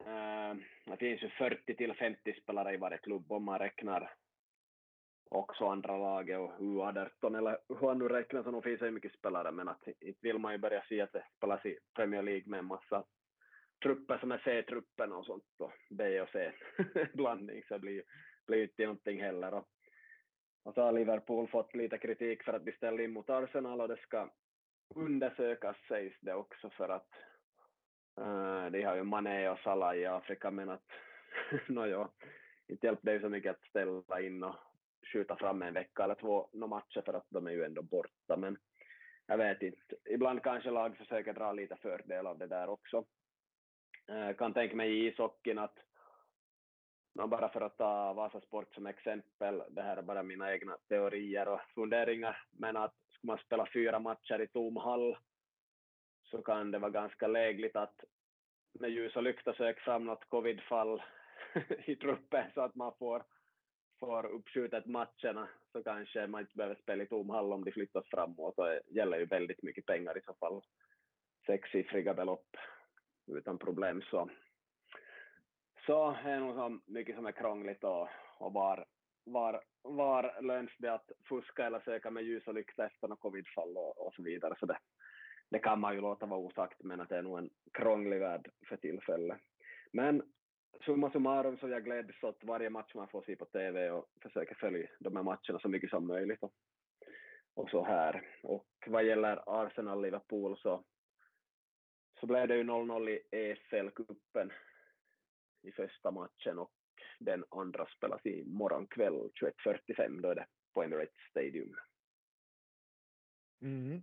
äh, 0.00 0.54
det 0.84 0.96
finns 0.96 1.22
ju 1.22 1.28
40 1.28 1.74
till 1.74 1.94
50 1.94 2.40
spelare 2.42 2.74
i 2.74 2.76
varje 2.76 2.98
klubb 2.98 3.32
om 3.32 3.44
man 3.44 3.58
räknar 3.58 4.12
också 5.30 5.66
andra 5.66 5.96
laget 5.96 6.38
och 6.38 6.52
U18 6.58 7.38
eller 7.38 7.58
hur 7.68 7.88
han 7.88 7.98
nu 7.98 8.08
räknar 8.08 8.42
så 8.42 8.50
nog 8.50 8.64
finns 8.64 8.80
det 8.80 8.90
mycket 8.90 9.12
spelare 9.12 9.52
men 9.52 9.68
att 9.68 9.88
inte 10.00 10.18
vill 10.22 10.38
man 10.38 10.52
ju 10.52 10.58
börja 10.58 10.84
se 10.88 11.00
att 11.00 11.12
det 11.12 11.24
spelas 11.36 11.66
i 11.66 11.78
Premier 11.94 12.22
League 12.22 12.44
med 12.46 12.58
en 12.58 12.66
massa 12.66 13.04
trupper 13.82 14.18
som 14.18 14.32
är 14.32 14.38
C-truppen 14.44 15.12
och 15.12 15.26
sånt 15.26 15.44
och 15.58 15.72
B 15.90 16.20
och 16.20 16.28
C-blandning 16.28 17.62
så 17.68 17.78
blir 17.78 18.02
blir 18.46 18.62
inte 18.62 18.82
någonting 18.82 19.22
heller. 19.22 19.54
Och, 19.54 19.68
och 20.62 20.74
så 20.74 20.82
har 20.82 20.92
Liverpool 20.92 21.48
fått 21.48 21.74
lite 21.74 21.98
kritik 21.98 22.42
för 22.42 22.52
att 22.52 22.64
de 22.64 22.72
ställde 22.72 23.04
in 23.04 23.12
mot 23.12 23.30
Arsenal 23.30 23.80
och 23.80 23.88
det 23.88 23.96
ska 23.96 24.30
undersökas 24.94 25.76
sägs 25.88 26.16
det 26.20 26.34
också 26.34 26.70
för 26.70 26.88
att 26.88 27.08
uh, 28.20 28.66
de 28.70 28.82
har 28.82 28.96
ju 28.96 29.02
Mané 29.02 29.48
och 29.48 29.58
Salah 29.58 29.96
i 29.96 30.06
Afrika 30.06 30.50
men 30.50 30.68
att 30.68 30.90
nåjo, 31.68 32.08
inte 32.68 32.86
hjälpte 32.86 33.06
det 33.06 33.12
ju 33.12 33.20
så 33.20 33.28
mycket 33.28 33.50
att 33.50 33.68
ställa 33.68 34.20
in 34.20 34.44
och 34.44 34.56
skjuta 35.12 35.36
fram 35.36 35.62
en 35.62 35.74
vecka 35.74 36.04
eller 36.04 36.14
två 36.14 36.48
no 36.52 36.66
matcher 36.66 37.02
för 37.04 37.14
att 37.14 37.26
de 37.28 37.46
är 37.46 37.50
ju 37.50 37.64
ändå 37.64 37.82
borta. 37.82 38.36
Men 38.36 38.58
jag 39.26 39.38
vet 39.38 39.62
inte, 39.62 39.96
ibland 40.10 40.42
kanske 40.42 40.70
lag 40.70 40.96
försöker 40.96 41.32
dra 41.32 41.52
lite 41.52 41.76
fördel 41.76 42.26
av 42.26 42.38
det 42.38 42.46
där 42.46 42.68
också. 42.68 43.04
Jag 44.06 44.38
kan 44.38 44.52
tänka 44.52 44.76
mig 44.76 44.90
i 44.90 45.06
ishockeyn 45.06 45.58
att 45.58 45.78
bara 47.14 47.48
för 47.48 47.60
att 47.60 47.78
ta 47.78 48.12
Vasasport 48.12 48.74
som 48.74 48.86
exempel, 48.86 49.62
det 49.70 49.82
här 49.82 49.96
är 49.96 50.02
bara 50.02 50.22
mina 50.22 50.52
egna 50.52 50.76
teorier 50.88 51.48
och 51.48 51.60
funderingar, 51.74 52.42
men 52.50 52.76
att 52.76 52.94
skulle 53.10 53.28
man 53.28 53.38
spela 53.38 53.66
fyra 53.72 53.98
matcher 53.98 54.40
i 54.40 54.46
tom 54.46 54.76
hall 54.76 55.16
så 56.22 56.42
kan 56.42 56.70
det 56.70 56.78
vara 56.78 56.90
ganska 56.90 57.26
lägligt 57.26 57.76
att 57.76 58.04
med 58.72 58.90
ljus 58.90 59.16
och 59.16 59.22
lykta 59.22 59.54
söka 59.54 59.80
fram 59.80 60.04
något 60.04 60.28
covidfall 60.28 61.02
i 61.84 61.96
truppen 61.96 62.50
så 62.54 62.60
att 62.60 62.74
man 62.74 62.92
får 62.98 63.24
får 64.00 64.26
uppskjutet 64.26 64.86
matcherna 64.86 65.48
så 65.72 65.82
kanske 65.82 66.26
man 66.26 66.40
inte 66.40 66.56
behöver 66.56 66.74
spela 66.74 67.02
i 67.02 67.06
tom 67.06 67.30
hall 67.30 67.52
om 67.52 67.64
de 67.64 67.72
flyttas 67.72 68.08
framåt 68.10 68.56
det 68.56 68.80
gäller 68.86 69.18
ju 69.18 69.26
väldigt 69.26 69.62
mycket 69.62 69.86
pengar 69.86 70.18
i 70.18 70.22
så 70.22 70.34
fall. 70.34 70.62
Sexsiffriga 71.46 72.14
belopp 72.14 72.56
utan 73.26 73.58
problem 73.58 74.02
så. 74.02 74.30
Så 75.86 76.10
är 76.24 76.32
det 76.32 76.40
nog 76.40 76.54
så 76.54 76.80
mycket 76.86 77.16
som 77.16 77.26
är 77.26 77.32
krångligt 77.32 77.84
och, 77.84 78.08
och 78.38 78.52
var, 78.52 78.86
var, 79.24 79.62
var 79.82 80.42
löns 80.42 80.70
det 80.78 80.94
att 80.94 81.10
fuska 81.28 81.66
eller 81.66 81.80
söka 81.80 82.10
med 82.10 82.24
ljus 82.24 82.46
och 82.46 82.54
lykta 82.54 82.86
efter 82.86 83.08
något 83.08 83.20
covidfall 83.20 83.76
och, 83.76 84.06
och 84.06 84.14
så 84.14 84.22
vidare. 84.22 84.54
Så 84.60 84.66
det, 84.66 84.78
det 85.50 85.58
kan 85.58 85.80
man 85.80 85.94
ju 85.94 86.00
låta 86.00 86.26
vara 86.26 86.40
osagt, 86.40 86.82
men 86.84 87.00
att 87.00 87.08
det 87.08 87.16
är 87.16 87.22
nog 87.22 87.38
en 87.38 87.50
krånglig 87.72 88.20
värld 88.20 88.50
för 88.68 88.76
tillfället. 88.76 89.38
Men 89.92 90.22
summa 90.84 91.10
summarum 91.10 91.58
så 91.58 91.68
jag 91.68 91.84
gläds 91.84 92.22
åt 92.22 92.44
varje 92.44 92.70
match 92.70 92.94
man 92.94 93.08
får 93.08 93.22
se 93.22 93.36
på 93.36 93.44
TV 93.44 93.90
och 93.90 94.08
försöker 94.22 94.54
följa 94.54 94.88
de 94.98 95.16
här 95.16 95.22
matcherna 95.22 95.58
så 95.60 95.68
mycket 95.68 95.90
som 95.90 96.06
möjligt. 96.06 96.42
Och, 96.42 96.52
och 97.54 97.70
så 97.70 97.84
här. 97.84 98.28
Och 98.42 98.66
vad 98.86 99.04
gäller 99.04 99.42
Arsenal-Liverpool 99.46 100.58
så, 100.58 100.84
så 102.20 102.26
blev 102.26 102.48
det 102.48 102.56
ju 102.56 102.62
0-0 102.62 103.08
i 103.08 103.22
EFL-cupen 103.30 104.52
i 105.62 105.72
första 105.72 106.10
matchen 106.10 106.58
och 106.58 106.72
den 107.18 107.44
andra 107.50 107.86
spelas 107.86 108.26
i 108.26 108.44
morgon 108.44 108.86
kväll 108.86 109.30
21.45, 109.64 110.20
då 110.20 110.28
är 110.28 110.34
det 110.34 110.46
på 110.74 110.82
Emirates 110.82 111.30
Stadium. 111.30 111.76
Mm. 113.62 114.02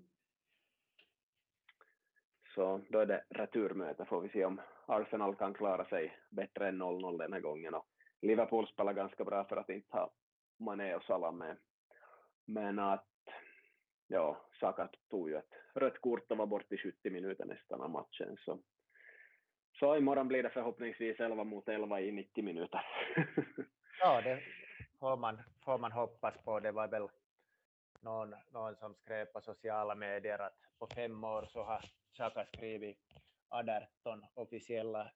Så 2.55 2.81
då 2.89 2.99
är 2.99 3.05
det 3.05 3.23
returmöte, 3.29 4.05
får 4.05 4.21
vi 4.21 4.29
se 4.29 4.45
om 4.45 4.61
Arsenal 4.85 5.35
kan 5.35 5.53
klara 5.53 5.85
sig 5.85 6.17
bättre 6.29 6.67
än 6.67 6.81
0-0 6.81 7.17
den 7.17 7.33
här 7.33 7.39
gången. 7.39 7.73
Och 7.73 7.87
Liverpool 8.21 8.67
spelar 8.67 8.93
ganska 8.93 9.23
bra 9.23 9.43
för 9.43 9.57
att 9.57 9.69
inte 9.69 9.97
ha 9.97 10.11
Mané 10.59 10.95
och 10.95 11.03
Salah 11.03 11.33
med. 11.33 11.57
Men 12.45 12.79
att, 12.79 13.07
ja, 14.07 14.41
Saka 14.59 14.89
tog 15.09 15.29
ju 15.29 15.35
ett 15.35 15.53
rött 15.73 16.01
kort 16.01 16.31
och 16.31 16.37
var 16.37 16.45
bort 16.45 16.71
i 16.71 16.77
70 16.77 17.09
minuter 17.09 17.45
nästan 17.45 17.81
av 17.81 17.89
matchen. 17.89 18.37
Så, 18.45 18.59
så 19.79 19.97
imorgon 19.97 20.27
blir 20.27 20.43
det 20.43 20.49
förhoppningsvis 20.49 21.19
11 21.19 21.43
mot 21.43 21.69
11 21.69 22.01
i 22.01 22.11
90 22.11 22.43
minuter. 22.43 22.85
ja, 23.99 24.21
det 24.21 24.41
får 24.99 25.17
man, 25.17 25.41
får 25.65 25.77
man 25.77 25.91
hoppas 25.91 26.33
på. 26.45 26.59
Det 26.59 26.71
var 26.71 26.87
väl 26.87 27.07
någon, 28.03 28.35
någon 28.51 28.75
som 28.75 28.95
skrev 28.95 29.25
på 29.25 29.41
sociala 29.41 29.95
medier 29.95 30.39
att 30.39 30.57
på 30.79 30.87
fem 30.95 31.23
år 31.23 31.45
så 31.51 31.63
har 31.63 31.85
Xhaka 32.13 32.45
skrivit 32.45 33.13
18 33.49 34.25
officiella 34.33 35.11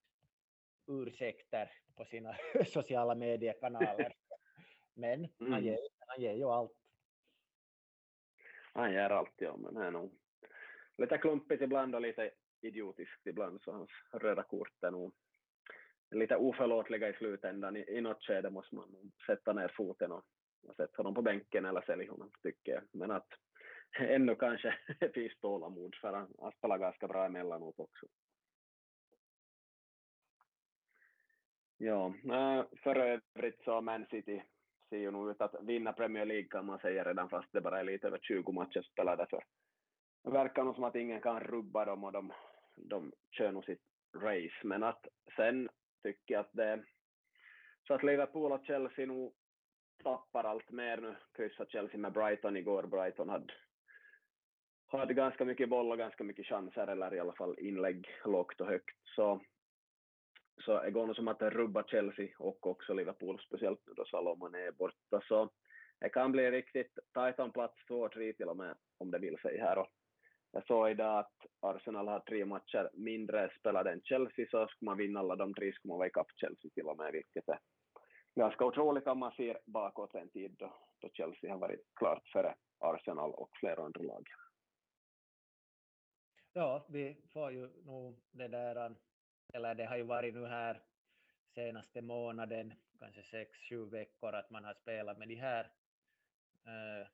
ursäkter 0.88 1.72
på 1.96 2.06
sina 2.06 2.36
sociala 2.66 3.16
mediekanaler. 3.16 4.16
Men 4.94 5.28
mm. 5.40 5.54
han, 5.54 5.64
ger, 5.64 5.80
han 6.00 6.22
ger 6.22 6.34
ju 6.34 6.44
allt. 6.44 6.78
Han 8.74 8.94
ger 8.94 9.10
allt, 9.10 9.34
ja, 9.36 9.58
men 9.58 9.74
det 9.74 9.86
är 9.86 9.92
nog 9.92 10.18
lite 10.98 11.18
klumpigt 11.18 11.62
ibland 11.62 11.96
och 11.96 12.02
lite 12.02 12.32
idiotiskt 12.62 13.28
ibland, 13.28 13.62
så 13.62 13.72
hans 13.72 13.90
röda 14.12 14.44
kort 14.44 14.84
är 14.84 14.92
nog 14.92 15.14
lite 16.12 16.36
oförlåtliga 16.36 17.10
i 17.10 17.14
slutändan. 17.14 17.78
I, 17.78 17.86
i 17.88 18.02
något 18.02 18.24
skede 18.24 18.50
måste 18.50 18.76
man 18.76 19.12
sätta 19.26 19.54
ner 19.54 19.68
foten 19.68 20.12
och 20.12 20.26
sätta 20.76 20.98
honom 20.98 21.14
på 21.14 21.22
bänken 21.22 21.66
eller 21.66 21.82
sälja 21.82 22.12
honom, 22.12 22.32
tycker 22.44 22.72
jag. 22.72 22.84
Men 22.92 23.12
att 23.12 23.28
ännu 24.00 24.36
kanske 24.36 24.78
finns 25.14 25.40
tålamod, 25.40 25.96
för 26.02 26.14
han, 26.14 26.34
han 26.40 26.52
spelar 26.52 26.78
ganska 26.78 27.08
bra 27.08 27.26
emellanåt 27.26 27.80
också. 27.80 28.06
Ja, 31.78 32.08
äh, 32.08 32.66
för 32.84 32.96
övrigt 32.96 33.64
så 33.64 33.82
Man 33.82 34.06
City 34.06 34.44
ser 34.90 34.98
ju 34.98 35.12
nog 35.12 35.30
ut 35.30 35.42
att 35.42 35.56
vinna 35.62 35.94
Premier 35.94 36.26
League 36.26 36.48
kan 36.48 36.66
man 36.66 36.80
säga 36.80 37.04
redan 37.04 37.30
fast 37.30 37.48
det 37.52 37.62
bara 37.62 37.80
är 37.80 37.84
lite 37.84 38.08
över 38.08 38.20
20 38.22 38.52
matcher 38.52 38.82
spelade 38.82 39.28
för 39.30 39.44
det 40.24 40.34
verkar 40.34 40.64
nog 40.64 40.76
som 40.76 40.84
att 40.84 40.96
ingen 40.96 41.22
kan 41.22 41.40
rubba 41.40 41.86
dem 41.86 42.04
och 42.04 42.12
de, 42.12 42.34
de 42.76 43.12
kör 43.32 43.52
nog 43.52 43.66
sitt 43.66 43.82
race. 44.16 44.62
Men 44.64 44.84
att 44.84 45.08
sen 45.36 45.70
tycker 46.04 46.34
jag 46.34 46.42
att 46.42 46.54
det 46.54 46.84
så 47.88 47.94
att 47.94 48.04
Liverpool 48.04 48.52
och 48.52 48.66
Chelsea 48.66 49.06
nog 49.06 49.34
tappar 50.04 50.44
allt 50.44 50.72
mer 50.72 50.98
nu. 50.98 51.16
Kryssade 51.36 51.70
Chelsea 51.70 51.98
med 52.00 52.14
Brighton 52.14 52.58
igår. 52.58 52.84
Brighton 52.84 53.30
hade, 53.30 53.54
hade 54.88 55.14
ganska 55.14 55.46
mycket 55.46 55.70
boll 55.70 55.92
och 55.92 55.98
ganska 55.98 56.24
mycket 56.24 56.46
chanser, 56.46 56.88
eller 56.88 57.14
i 57.14 57.20
alla 57.20 57.34
fall 57.34 57.60
inlägg 57.60 58.08
lågt 58.26 58.62
och 58.62 58.68
högt. 58.68 58.98
Så 59.16 59.42
så 60.66 60.84
det 60.84 60.92
går 60.92 61.08
nog 61.08 61.16
som 61.16 61.28
att 61.28 61.40
det 61.40 61.50
rubbar 61.50 61.84
Chelsea 61.84 62.28
och 62.40 62.68
också 62.68 62.94
Liverpool, 62.94 63.40
speciellt 63.40 63.80
nu 63.88 63.94
då 63.94 64.06
Salomon 64.06 64.56
är 64.56 64.72
borta. 64.72 65.22
Så 65.28 65.50
det 66.00 66.10
kan 66.10 66.32
bli 66.32 66.52
riktigt 66.52 67.00
tajt 67.14 67.40
om 67.40 67.52
plats 67.52 67.86
två 67.88 68.02
och 68.02 68.12
tre 68.12 68.34
till 68.34 68.48
och 68.48 68.58
med, 68.58 68.76
om 68.98 69.12
det 69.12 69.20
vill 69.20 69.38
sig 69.38 69.58
här. 69.60 69.78
Och 69.78 69.88
jag 70.52 70.66
såg 70.66 70.90
idag 70.90 71.20
att 71.20 71.46
Arsenal 71.60 72.08
har 72.08 72.20
tre 72.20 72.46
matcher 72.46 72.90
mindre 72.94 73.50
spelade 73.60 73.92
än 73.92 74.02
Chelsea, 74.02 74.48
så 74.52 74.68
skulle 74.68 74.90
man 74.90 74.98
vinna 74.98 75.20
alla 75.20 75.36
de 75.36 75.54
tre 75.54 75.74
skulle 75.74 75.90
man 75.90 75.98
vara 75.98 76.08
ikapp 76.08 76.32
Chelsea 76.36 76.72
till 76.74 76.88
och 76.88 76.98
med, 76.98 77.12
vilket 77.12 77.50
är 77.50 77.60
ganska 78.38 78.66
otroligt 78.66 79.08
om 79.08 79.20
man 79.20 79.32
ser 79.32 79.60
bakåt 79.66 80.16
en 80.16 80.30
tid 80.30 80.56
då, 80.60 80.74
då 81.00 81.10
Chelsea 81.10 81.52
har 81.52 81.60
varit 81.60 81.82
klart 81.96 82.28
före 82.28 82.56
Arsenal 82.80 83.34
och 83.34 83.50
flera 83.60 83.84
andra 83.84 84.02
lag. 84.02 84.28
Ja, 86.54 86.86
vi 86.90 87.18
får 87.34 87.52
ju 87.52 87.70
nog 87.86 88.20
det 88.32 88.48
där 88.48 88.76
äh, 88.76 88.92
eller 89.54 89.76
det 89.76 89.86
har 89.86 89.98
ju 89.98 90.04
varit 90.04 90.34
nu 90.34 90.46
här 90.46 90.82
senaste 91.56 92.02
månaden, 92.02 92.74
kanske 93.00 93.24
sex, 93.24 93.52
sju 93.70 93.86
veckor, 93.86 94.34
att 94.36 94.50
man 94.50 94.64
har 94.64 94.74
spelat 94.74 95.18
med 95.18 95.28
de 95.28 95.36
här 95.36 95.72
uh, 96.68 97.08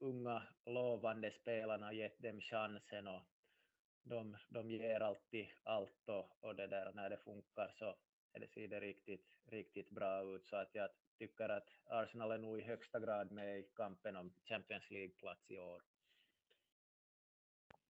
unga 0.00 0.42
lovande 0.66 1.30
spelarna 1.30 1.86
och 1.86 1.94
gett 1.94 2.22
dem 2.22 2.40
chansen 2.40 3.08
och 3.08 3.22
de, 4.02 4.36
de 4.48 4.70
ger 4.70 5.00
alltid 5.00 5.46
allt 5.62 6.08
och, 6.08 6.44
och 6.44 6.56
det 6.56 6.66
där 6.66 6.92
när 6.94 7.10
det 7.10 7.16
funkar 7.16 7.74
så 7.78 7.96
det 8.40 8.48
ser 8.48 8.68
det 8.68 8.80
riktigt, 8.80 9.26
riktigt 9.46 9.90
bra 9.90 10.22
ut 10.22 10.46
så 10.46 10.56
att 10.56 10.74
jag 10.74 10.88
tycker 11.18 11.48
att 11.48 11.68
Arsenal 11.86 12.30
är 12.30 12.38
nog 12.38 12.58
i 12.58 12.62
högsta 12.62 13.00
grad 13.00 13.32
med 13.32 13.58
i 13.58 13.62
kampen 13.62 14.16
om 14.16 14.32
Champions 14.44 14.90
League-plats 14.90 15.50
i 15.50 15.58
år. 15.58 15.82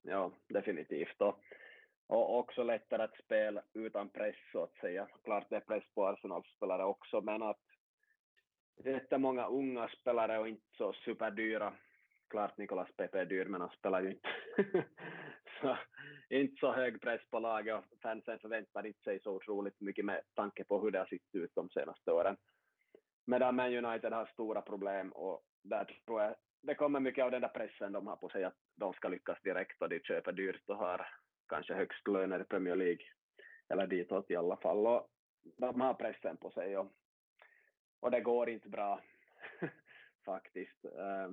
Ja, 0.02 0.32
definitivt. 0.48 1.20
Och 1.20 1.40
och 2.08 2.38
också 2.38 2.62
lättare 2.62 3.02
att 3.02 3.16
spela 3.24 3.62
utan 3.72 4.08
press 4.08 4.36
så 4.52 4.62
att 4.62 4.74
säga. 4.74 5.08
Klart 5.24 5.46
det 5.50 5.56
är 5.56 5.60
press 5.60 5.84
på 5.94 6.06
Arsenal-spelare 6.06 6.84
också, 6.84 7.20
men 7.20 7.42
att 7.42 7.60
det 8.76 9.12
är 9.12 9.18
många 9.18 9.46
unga 9.46 9.88
spelare 9.88 10.38
och 10.38 10.48
inte 10.48 10.66
så 10.76 10.92
superdyra. 10.92 11.72
Klart 12.28 12.58
Nicolas 12.58 12.88
Pepe 12.96 13.20
är 13.20 13.24
dyr, 13.24 13.44
men 13.44 13.60
han 13.60 13.70
spelar 13.70 14.02
ju 14.02 14.10
inte. 14.10 14.28
så, 15.60 15.76
inte 16.34 16.56
så 16.60 16.72
hög 16.72 17.00
press 17.00 17.20
på 17.30 17.38
laget 17.38 17.74
och 17.76 17.84
fansen 18.02 18.38
förväntar 18.38 18.86
inte 18.86 19.02
sig 19.02 19.20
så 19.20 19.32
otroligt 19.32 19.80
mycket 19.80 20.04
med 20.04 20.20
tanke 20.34 20.64
på 20.64 20.80
hur 20.80 20.90
det 20.90 20.98
har 20.98 21.06
sett 21.06 21.34
ut 21.34 21.54
de 21.54 21.68
senaste 21.70 22.12
åren. 22.12 22.36
Medan 23.24 23.56
Man 23.56 23.84
United 23.84 24.12
har 24.12 24.26
stora 24.26 24.62
problem 24.62 25.12
och 25.12 25.42
där 25.62 26.00
tror 26.06 26.22
jag 26.22 26.34
det 26.66 26.74
kommer 26.74 27.00
mycket 27.00 27.24
av 27.24 27.30
den 27.30 27.40
där 27.40 27.48
pressen 27.48 27.92
de 27.92 28.06
har 28.06 28.16
på 28.16 28.28
sig 28.28 28.44
att 28.44 28.56
de 28.74 28.92
ska 28.92 29.08
lyckas 29.08 29.42
direkt 29.42 29.82
och 29.82 29.88
de 29.88 30.00
köper 30.00 30.32
dyrt 30.32 30.68
och 30.68 30.76
har 30.76 31.08
kanske 31.48 31.74
högst 31.74 32.08
löner 32.08 32.40
i 32.40 32.44
Premier 32.44 32.76
League, 32.76 33.04
eller 33.68 33.86
ditåt 33.86 34.30
i 34.30 34.36
alla 34.36 34.56
fall. 34.56 34.86
Och 34.86 35.08
de 35.56 35.80
har 35.80 35.94
pressen 35.94 36.36
på 36.36 36.50
sig 36.50 36.76
och, 36.76 36.92
och 38.00 38.10
det 38.10 38.20
går 38.20 38.48
inte 38.48 38.68
bra 38.68 39.00
faktiskt. 40.24 40.84
Eh, 40.84 41.30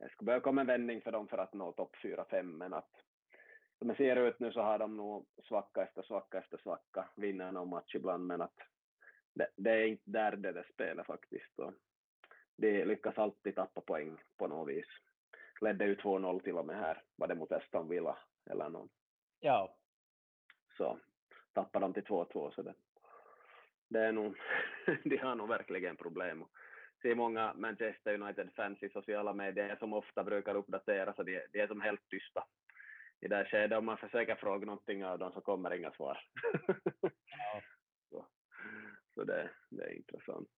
det 0.00 0.08
skulle 0.10 0.26
behöva 0.26 0.42
komma 0.42 0.60
en 0.60 0.66
vändning 0.66 1.00
för 1.00 1.12
dem 1.12 1.28
för 1.28 1.38
att 1.38 1.54
nå 1.54 1.72
topp 1.72 1.96
4-5, 2.02 2.42
men 2.42 2.74
att 2.74 2.90
som 3.84 3.88
det 3.88 3.96
ser 3.96 4.16
ut 4.16 4.40
nu 4.40 4.52
så 4.52 4.62
har 4.62 4.78
de 4.78 4.96
nog 4.96 5.26
svacka 5.48 5.82
efter 5.82 6.02
svacka 6.02 6.38
efter 6.38 6.58
svacka, 6.58 7.08
vinner 7.16 7.52
någon 7.52 7.68
match 7.68 7.94
ibland, 7.94 8.26
men 8.26 8.40
att 8.40 8.58
det, 9.34 9.48
det 9.56 9.70
är 9.70 9.86
inte 9.86 10.10
där 10.10 10.36
det, 10.36 10.52
det 10.52 10.64
spelar 10.72 11.04
faktiskt. 11.04 11.58
Och 11.58 11.72
de 12.56 12.84
lyckas 12.84 13.18
alltid 13.18 13.54
tappa 13.54 13.80
poäng 13.80 14.18
på 14.36 14.46
något 14.46 14.68
vis. 14.68 14.86
Ledde 15.60 15.86
ju 15.86 15.94
2-0 15.94 16.42
till 16.42 16.56
och 16.56 16.66
med 16.66 16.76
här, 16.76 17.02
var 17.16 17.28
det 17.28 17.34
mot 17.34 17.52
Aston 17.52 17.88
Villa 17.88 18.18
eller 18.50 18.68
någon. 18.70 18.88
Ja. 19.40 19.74
Så 20.76 20.98
tappar 21.52 21.80
de 21.80 21.92
till 21.92 22.04
2-2 22.04 22.50
så 22.54 22.62
det, 22.62 22.74
det 23.88 24.00
är 24.00 24.12
nog, 24.12 24.36
de 25.04 25.16
har 25.16 25.34
nog 25.34 25.48
verkligen 25.48 25.96
problem. 25.96 26.44
ser 27.02 27.14
många 27.14 27.54
Manchester 27.54 28.14
United-fans 28.14 28.82
i 28.82 28.88
sociala 28.88 29.32
medier 29.32 29.76
som 29.76 29.92
ofta 29.92 30.24
brukar 30.24 30.54
uppdatera 30.54 31.14
så 31.14 31.22
de, 31.22 31.40
de 31.52 31.60
är 31.60 31.66
som 31.66 31.80
helt 31.80 32.08
tysta 32.08 32.44
i 33.24 33.28
det 33.28 33.36
här 33.36 33.44
skedet. 33.44 33.78
Om 33.78 33.84
man 33.84 33.98
försöker 33.98 34.34
fråga 34.34 34.66
någonting 34.66 35.04
av 35.04 35.18
dem 35.18 35.32
så 35.32 35.40
kommer 35.40 35.74
inga 35.74 35.92
svar. 35.92 36.18
Ja. 37.36 37.62
så 38.10 38.26
så 39.14 39.24
det, 39.24 39.50
det 39.70 39.84
är 39.84 39.96
intressant. 39.96 40.48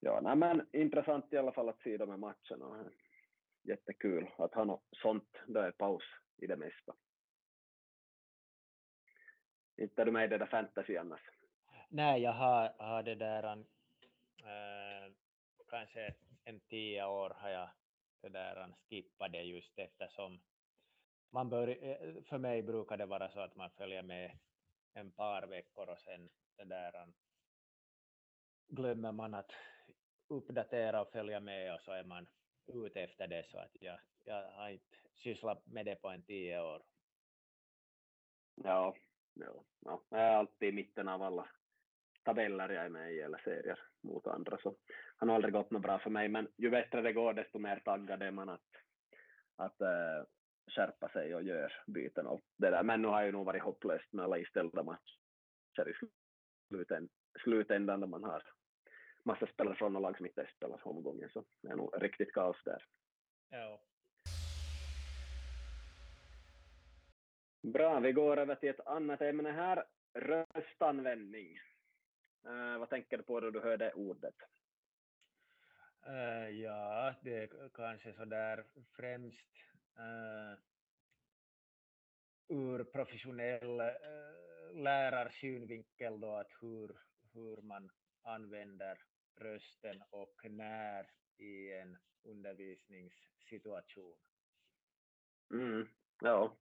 Ja, 0.00 0.20
nej, 0.20 0.36
men 0.36 0.68
intressant 0.72 1.32
i 1.32 1.36
alla 1.36 1.52
fall 1.52 1.68
att 1.68 1.80
se 1.82 1.96
de 1.96 2.10
här 2.10 2.16
matcherna. 2.16 2.90
Jättekul 3.62 4.30
att 4.38 4.54
ha 4.54 4.64
något 4.64 4.88
sånt, 4.92 5.38
då 5.46 5.60
är 5.60 5.70
paus 5.70 6.02
i 6.36 6.46
det 6.46 6.56
mesta. 6.56 6.94
Inte 9.76 10.04
du 10.04 10.12
med 10.12 10.24
i 10.24 10.28
det 10.28 10.38
där 10.38 10.46
fantasy 10.46 10.96
annars? 10.96 11.20
Nej, 11.88 12.22
jag 12.22 12.32
har, 12.32 12.74
har 12.78 13.02
det 13.02 13.14
där, 13.14 13.44
äh, 13.44 15.12
kanske 15.68 16.14
en 16.44 16.60
tio 16.60 17.06
år 17.06 17.30
har 17.30 17.50
jag 17.50 17.70
det 18.22 18.28
där 18.28 18.74
skippat 18.88 19.32
det 19.32 19.42
just 19.42 19.78
eftersom 19.78 20.40
man 21.30 21.48
bör, 21.48 21.68
eh, 21.68 22.22
för 22.22 22.38
mig 22.38 22.62
brukar 22.62 22.96
det 22.96 23.06
vara 23.06 23.28
så 23.28 23.40
att 23.40 23.56
man 23.56 23.70
följer 23.70 24.02
med 24.02 24.38
en 24.94 25.10
par 25.10 25.46
veckor 25.46 25.88
och 25.88 25.98
sen 25.98 26.28
det 26.56 26.64
där 26.64 27.02
um, 27.02 27.14
glömmer 28.68 29.12
man 29.12 29.34
att 29.34 29.52
uppdatera 30.28 31.00
och 31.00 31.12
följa 31.12 31.40
med 31.40 31.74
och 31.74 31.80
så 31.80 31.92
är 31.92 32.04
man 32.04 32.26
ute 32.66 33.00
efter 33.00 33.26
det 33.26 33.46
så 33.50 33.58
att 33.58 33.76
jag, 33.80 33.98
jag 34.24 34.50
har 34.50 34.68
inte 34.68 34.96
sysslat 35.14 35.66
med 35.66 35.86
det 35.86 35.96
på 35.96 36.08
en 36.08 36.22
tio 36.22 36.60
år. 36.60 36.82
Ja, 38.54 38.94
ja, 39.34 39.64
ja. 39.80 40.02
jag 40.08 40.20
är 40.20 40.36
alltid 40.36 40.68
i 40.68 40.72
mitten 40.72 41.08
av 41.08 41.22
alla 41.22 41.48
tabeller 42.22 42.68
jag 42.68 42.84
är 42.84 42.88
med 42.88 43.12
i 43.12 43.20
eller 43.20 43.38
serier 43.38 43.78
mot 44.00 44.26
andra 44.26 44.58
så 44.58 44.76
har 45.16 45.26
nog 45.26 45.36
aldrig 45.36 45.54
gått 45.54 45.70
något 45.70 45.82
bra 45.82 45.98
för 45.98 46.10
mig 46.10 46.28
men 46.28 46.48
ju 46.56 46.70
bättre 46.70 47.02
det 47.02 47.12
går 47.12 47.32
desto 47.32 47.58
mer 47.58 47.82
taggad 47.84 48.22
är 48.22 48.30
man 48.30 48.48
att, 48.48 48.70
att 49.56 49.80
äh, 49.80 50.22
skärpa 50.68 51.08
sig 51.08 51.34
och 51.34 51.42
göra 51.42 51.72
byten 51.86 52.26
och 52.26 52.40
det 52.56 52.70
där. 52.70 52.82
Men 52.82 53.02
nu 53.02 53.08
har 53.08 53.24
ju 53.24 53.32
nog 53.32 53.46
varit 53.46 53.62
hopplöst 53.62 54.12
med 54.12 54.24
alla 54.24 54.38
inställda 54.38 54.82
matcher 54.82 55.88
i 55.88 55.94
sluten, 56.68 57.08
slutändan 57.42 58.00
där 58.00 58.06
man 58.06 58.24
har 58.24 58.42
massa 59.24 59.46
spelare 59.46 59.76
från 59.76 59.96
och 59.96 60.02
lag 60.02 60.16
som 60.16 60.26
inte 60.26 60.50
spelar 60.56 60.88
omgången 60.88 61.30
så 61.32 61.44
det 61.62 61.68
är 61.68 61.76
nog 61.76 62.02
riktigt 62.02 62.32
kaos 62.32 62.64
där. 62.64 62.84
Ja. 63.50 63.80
Bra, 67.62 68.00
vi 68.00 68.12
går 68.12 68.36
över 68.36 68.54
till 68.54 68.68
ett 68.68 68.86
annat 68.86 69.20
ämne 69.20 69.50
här. 69.50 69.84
Röstanvändning. 70.14 71.58
Uh, 72.46 72.78
vad 72.78 72.90
tänker 72.90 73.16
du 73.16 73.22
på 73.22 73.40
då 73.40 73.50
du 73.50 73.60
hör 73.60 73.76
det 73.76 73.92
ordet? 73.92 74.34
Uh, 76.08 76.50
ja, 76.50 77.14
det 77.20 77.36
är 77.36 77.68
kanske 77.74 78.12
så 78.12 78.24
där 78.24 78.64
främst 78.96 79.54
eh, 79.98 80.58
ur 82.48 82.84
professionell 82.84 83.80
eh, 83.80 84.74
lärarsynvinkel 84.74 86.20
då 86.20 86.34
att 86.34 86.52
hur, 86.60 86.98
hur 87.32 87.62
man 87.62 87.90
använder 88.22 88.98
rösten 89.36 90.02
och 90.10 90.40
när 90.50 91.10
i 91.38 91.72
en 91.72 91.98
undervisningssituation. 92.22 94.16
Mm, 95.50 95.88
ja. 96.20 96.56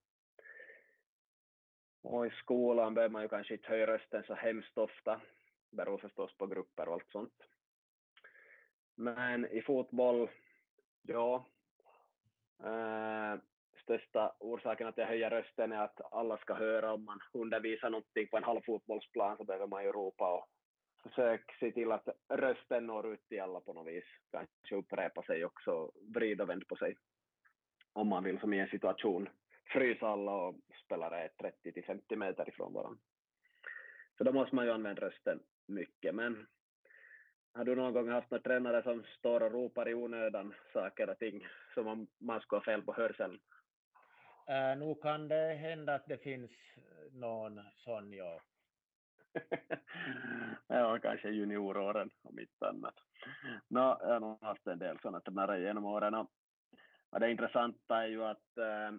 Och 2.02 2.28
i 2.28 2.30
skolan 2.30 2.94
behöver 2.94 3.12
man 3.12 3.22
ju 3.22 3.28
kanske 3.28 3.54
inte 3.54 3.68
höja 3.68 3.88
rösten 3.88 4.24
så 4.24 4.34
hemskt 4.34 4.78
ofta. 4.78 5.22
Beror 5.70 5.98
förstås 5.98 6.38
på 6.38 6.48
grupper 6.48 6.88
och 6.88 6.94
allt 6.94 7.12
sånt. 7.12 7.44
Men 8.96 9.46
i 9.46 9.62
fotboll, 9.62 10.30
ja. 11.02 11.46
Största 13.84 14.36
orsaken 14.40 14.88
att 14.88 14.98
jag 14.98 15.06
höjer 15.06 15.30
rösten 15.30 15.72
är 15.72 15.82
att 15.82 16.14
alla 16.14 16.38
ska 16.38 16.54
höra 16.54 16.94
om 16.94 17.06
man 17.06 17.20
undervisar 17.34 17.90
någonting 17.90 18.28
på 18.28 18.38
en 18.38 18.44
halv 18.44 18.62
fotbollsplan 18.62 19.38
så 19.38 19.44
behöver 19.44 19.68
man 19.68 19.84
ju 19.84 19.92
ropa 19.92 20.34
och 20.38 20.50
försök 21.04 21.56
se 21.60 21.72
till 21.72 21.92
att 21.92 22.08
rösten 22.30 22.86
når 22.86 23.14
ut 23.14 23.28
till 23.28 23.42
alla 23.42 23.60
på 23.60 23.74
något 23.74 23.88
vis. 23.88 24.04
Kanske 24.32 24.76
upprepa 24.76 25.24
sig 25.24 25.46
också, 25.46 25.92
vrida 26.16 26.44
och 26.44 26.50
vänd 26.50 26.68
på 26.68 26.76
sig. 26.76 26.98
Om 27.94 28.08
man 28.08 28.24
vill 28.24 28.40
som 28.40 28.54
i 28.54 28.60
en 28.60 28.70
situation 28.70 29.30
frysa 29.74 30.08
alla 30.08 30.32
och 30.32 30.56
spelare 30.86 31.24
är 31.24 31.30
30 31.42 31.72
till 31.72 31.86
50 31.86 32.16
meter 32.16 32.50
ifrån 32.50 32.74
varandra. 32.74 33.00
Så 34.18 34.24
då 34.24 34.32
måste 34.32 34.56
man 34.56 34.66
ju 34.66 34.72
använda 34.72 35.02
rösten 35.02 35.40
mycket. 35.68 36.16
Men 36.16 36.48
har 37.54 37.66
du 37.66 37.76
någon 37.76 37.94
gång 37.94 38.10
haft 38.10 38.32
några 38.32 38.44
tränare 38.44 38.84
som 38.84 39.04
står 39.04 39.44
och 39.44 39.52
ropar 39.52 39.90
i 39.90 39.94
onödan 39.94 40.54
saker 40.74 41.10
och 41.10 41.20
ting 41.20 41.48
som 41.78 41.88
om 41.88 42.08
man 42.18 42.42
skulle 42.42 42.60
ha 42.60 42.64
fel 42.64 42.82
på 42.82 42.94
hörseln? 42.94 43.40
Uh, 44.50 44.78
nu 44.80 44.96
kan 45.02 45.28
det 45.28 45.54
hända 45.54 45.96
att 45.96 46.08
det 46.08 46.18
finns 46.18 46.52
någon 47.12 47.62
sån, 47.76 48.14
ja. 48.14 48.42
ja, 50.68 51.00
kanske 51.00 51.30
junioråren 51.30 52.10
om 52.24 52.40
inte 52.40 52.70
annat. 52.70 52.96
No, 53.68 53.80
jag 53.80 54.08
har 54.08 54.20
nog 54.20 54.42
haft 54.42 54.68
en 54.68 54.80
del 54.80 55.00
sådana 55.00 55.20
tränare 55.20 55.62
genom 55.62 55.86
åren. 55.86 56.14
Och 57.10 57.20
det 57.20 57.32
intressanta 57.32 58.04
är 58.04 58.08
ju 58.08 58.24
att 58.24 58.58
äh, 58.58 58.98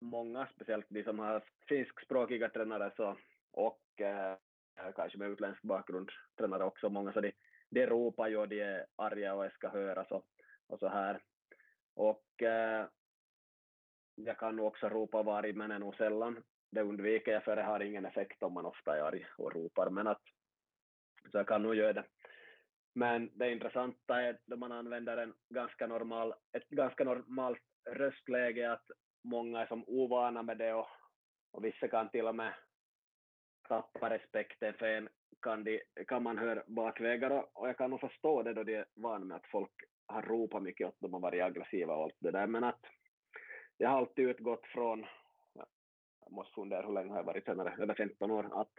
många, 0.00 0.48
speciellt 0.54 0.86
de 0.88 1.04
som 1.04 1.18
har 1.18 1.44
finskspråkiga 1.68 2.48
tränare 2.48 2.92
så, 2.96 3.16
och 3.50 4.00
äh, 4.00 4.36
kanske 4.96 5.18
med 5.18 5.30
utländsk 5.30 5.62
bakgrund 5.62 6.10
tränare 6.38 6.64
också, 6.64 6.88
många 6.88 7.12
så 7.12 7.20
de, 7.20 7.32
de 7.70 7.86
ropar 7.86 8.28
ju 8.28 8.36
och 8.36 8.48
de 8.48 8.60
är 8.60 8.86
arga 8.96 9.34
och 9.34 9.52
ska 9.52 9.68
höras 9.68 10.10
och, 10.10 10.26
och 10.66 10.78
så 10.78 10.88
här. 10.88 11.20
Och 11.96 12.42
eh, 12.42 12.86
jag 14.14 14.38
kan 14.38 14.56
nog 14.56 14.66
också 14.66 14.88
ropa 14.88 15.22
varg 15.22 15.52
men 15.52 15.68
det 15.68 15.74
men 15.74 15.82
är 15.82 15.84
nog 15.84 15.94
sällan 15.94 16.42
det 16.70 16.82
undviker 16.82 17.32
jag 17.32 17.44
för 17.44 17.56
det 17.56 17.62
har 17.62 17.80
ingen 17.80 18.04
effekt 18.04 18.42
om 18.42 18.52
man 18.52 18.66
ofta 18.66 18.96
är 18.96 19.02
arg 19.02 19.26
och 19.38 19.54
ropar, 19.54 19.90
men 19.90 20.06
att 20.06 20.22
så 21.30 21.38
jag 21.38 21.46
kan 21.46 21.62
nog 21.62 21.74
göra 21.74 21.92
det. 21.92 22.04
Men 22.94 23.30
det 23.34 23.52
intressanta 23.52 24.22
är 24.22 24.38
då 24.46 24.56
man 24.56 24.72
använder 24.72 25.16
en 25.16 25.34
ganska 25.48 25.86
normal, 25.86 26.34
ett 26.52 26.68
ganska 26.68 27.04
normalt 27.04 27.62
röstläge 27.90 28.72
att 28.72 28.90
många 29.24 29.60
är 29.60 29.66
som 29.66 29.84
ovana 29.86 30.42
med 30.42 30.58
det 30.58 30.74
och, 30.74 30.88
och 31.50 31.64
vissa 31.64 31.88
kan 31.88 32.08
till 32.08 32.26
och 32.26 32.34
med 32.34 32.54
tappa 33.68 34.10
respekten 34.10 34.74
för 34.74 34.86
en 34.86 35.08
kan, 35.42 35.64
de, 35.64 35.82
kan 36.08 36.22
man 36.22 36.38
höra 36.38 36.62
bakvägar 36.66 37.30
och, 37.30 37.50
och 37.52 37.68
jag 37.68 37.78
kan 37.78 37.90
nog 37.90 38.00
förstå 38.00 38.42
det 38.42 38.54
då 38.54 38.64
de 38.64 38.74
är 38.74 38.86
vana 38.94 39.24
med 39.24 39.36
att 39.36 39.50
folk 39.50 39.72
har 40.06 40.22
ropat 40.22 40.62
mycket 40.62 40.88
åt 40.88 41.00
dem 41.00 41.14
och 41.14 41.20
varit 41.20 41.42
aggressiva 41.42 41.94
och 41.94 42.02
allt 42.02 42.16
det 42.18 42.30
där 42.30 42.46
men 42.46 42.64
att 42.64 42.80
jag 43.78 43.88
har 43.88 43.96
alltid 43.96 44.28
utgått 44.28 44.66
från 44.66 45.06
jag 46.26 46.32
måste 46.32 46.54
fundera 46.54 46.86
hur 46.86 46.92
länge 46.92 47.10
har 47.10 47.16
jag 47.16 47.24
varit 47.24 47.44
tränare, 47.44 47.76
över 47.82 47.94
15 47.94 48.30
år, 48.30 48.60
att, 48.60 48.72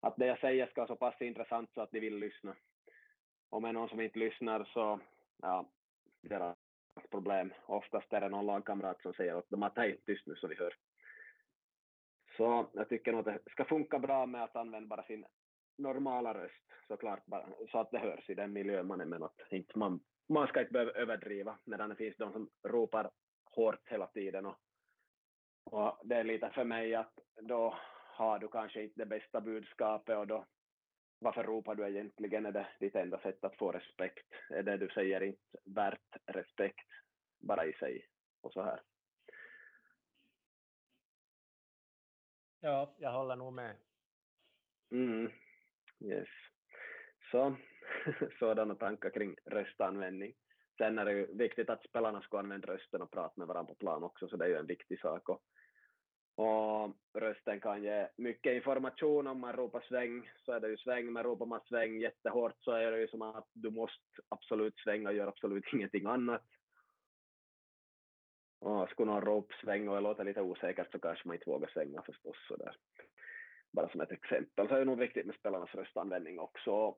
att 0.00 0.16
det 0.16 0.26
jag 0.26 0.38
säger 0.38 0.66
ska 0.66 0.80
vara 0.80 0.88
så 0.88 0.96
pass 0.96 1.22
intressant 1.22 1.70
så 1.74 1.80
att 1.80 1.90
de 1.90 2.00
vill 2.00 2.18
lyssna. 2.18 2.56
Om 3.50 3.62
det 3.62 3.68
är 3.68 3.72
någon 3.72 3.88
som 3.88 4.00
inte 4.00 4.18
lyssnar 4.18 4.64
så, 4.64 5.00
ja, 5.42 5.70
deras 6.22 6.56
problem. 7.10 7.52
Oftast 7.66 8.12
är 8.12 8.20
det 8.20 8.28
någon 8.28 8.46
lagkamrat 8.46 9.02
som 9.02 9.12
säger 9.12 9.36
åt 9.36 9.50
dem 9.50 9.62
att 9.62 9.76
hej, 9.76 10.00
tyst 10.06 10.26
nu 10.26 10.34
så 10.36 10.48
vi 10.48 10.54
hör. 10.54 10.74
Så 12.36 12.66
jag 12.72 12.88
tycker 12.88 13.12
nog 13.12 13.28
att 13.28 13.44
det 13.44 13.50
ska 13.50 13.64
funka 13.64 13.98
bra 13.98 14.26
med 14.26 14.42
att 14.42 14.56
använda 14.56 14.88
bara 14.88 15.06
sin 15.06 15.26
normala 15.78 16.34
röst, 16.34 16.72
såklart, 16.88 17.26
bara, 17.26 17.48
så 17.70 17.78
att 17.78 17.90
det 17.90 17.98
hörs 17.98 18.30
i 18.30 18.34
den 18.34 18.52
miljö 18.52 18.82
man 18.82 19.00
är, 19.00 19.04
men 19.04 19.22
att 19.22 19.40
inte 19.50 19.78
man, 19.78 20.00
man 20.28 20.46
ska 20.46 20.60
inte 20.60 20.72
behöva 20.72 20.90
överdriva, 20.90 21.58
medan 21.64 21.88
det 21.88 21.96
finns 21.96 22.16
de 22.16 22.32
som 22.32 22.50
ropar 22.62 23.10
hårt 23.44 23.88
hela 23.88 24.06
tiden 24.06 24.46
och 24.46 24.60
och 25.70 26.00
det 26.04 26.16
är 26.16 26.24
lite 26.24 26.50
för 26.50 26.64
mig 26.64 26.94
att 26.94 27.18
då 27.42 27.78
har 28.16 28.38
du 28.38 28.48
kanske 28.48 28.82
inte 28.82 29.00
det 29.00 29.06
bästa 29.06 29.40
budskapet 29.40 30.16
och 30.16 30.26
då 30.26 30.46
varför 31.18 31.44
ropar 31.44 31.74
du 31.74 31.88
egentligen? 31.88 32.46
Är 32.46 32.52
det 32.52 32.68
ditt 32.80 32.94
enda 32.94 33.18
sätt 33.18 33.44
att 33.44 33.56
få 33.56 33.72
respekt? 33.72 34.32
Är 34.50 34.62
det 34.62 34.76
du 34.76 34.88
säger 34.88 35.22
inte 35.22 35.58
värt 35.64 36.16
respekt 36.26 36.88
bara 37.38 37.66
i 37.66 37.72
sig? 37.72 38.08
Och 38.40 38.52
så 38.52 38.62
här. 38.62 38.82
Ja, 42.60 42.94
jag 42.98 43.12
håller 43.12 43.36
nog 43.36 43.52
med. 43.52 43.76
Mm, 44.90 45.32
yes. 46.00 46.28
Så, 47.30 47.56
sådana 48.38 48.74
tankar 48.74 49.10
kring 49.10 49.36
röstanvändning. 49.44 50.34
Sen 50.78 50.98
är 50.98 51.04
det 51.04 51.12
ju 51.12 51.26
viktigt 51.36 51.70
att 51.70 51.84
spelarna 51.84 52.20
ska 52.20 52.38
använda 52.38 52.74
rösten 52.74 53.02
och 53.02 53.10
prata 53.10 53.32
med 53.36 53.46
varandra 53.46 53.74
på 53.74 53.78
plan 53.78 54.02
också, 54.02 54.28
så 54.28 54.36
det 54.36 54.44
är 54.44 54.48
ju 54.48 54.56
en 54.56 54.66
viktig 54.66 55.00
sak. 55.00 55.28
Och 55.28 55.42
och 56.36 56.92
rösten 57.14 57.60
kan 57.60 57.82
ge 57.82 58.08
mycket 58.16 58.54
information 58.54 59.26
om 59.26 59.40
man 59.40 59.52
ropar 59.52 59.80
sväng, 59.88 60.30
så 60.44 60.52
är 60.52 60.60
det 60.60 60.68
ju 60.68 60.76
sväng, 60.76 61.12
men 61.12 61.22
ropar 61.22 61.46
man 61.46 61.60
sväng 61.68 62.00
jättehårt 62.00 62.54
så 62.60 62.70
är 62.70 62.90
det 62.90 63.00
ju 63.00 63.08
som 63.08 63.22
att 63.22 63.48
du 63.52 63.70
måste 63.70 64.02
absolut 64.28 64.78
svänga 64.78 65.08
och 65.08 65.14
gör 65.14 65.26
absolut 65.26 65.64
ingenting 65.72 66.06
annat. 66.06 66.44
Och 68.60 68.88
skulle 68.90 69.10
någon 69.10 69.24
ropa 69.24 69.54
sväng 69.60 69.88
och 69.88 69.94
det 69.94 70.00
låter 70.00 70.24
lite 70.24 70.42
osäkert 70.42 70.92
så 70.92 70.98
kanske 70.98 71.28
man 71.28 71.34
inte 71.34 71.50
vågar 71.50 71.68
svänga 71.68 72.02
förstås. 72.02 72.36
Så 72.48 72.56
där. 72.56 72.76
Bara 73.72 73.88
som 73.88 74.00
ett 74.00 74.12
exempel 74.12 74.68
så 74.68 74.74
är 74.74 74.78
det 74.78 74.84
nog 74.84 74.98
viktigt 74.98 75.26
med 75.26 75.36
spelarnas 75.36 75.74
röstanvändning 75.74 76.38
också. 76.38 76.96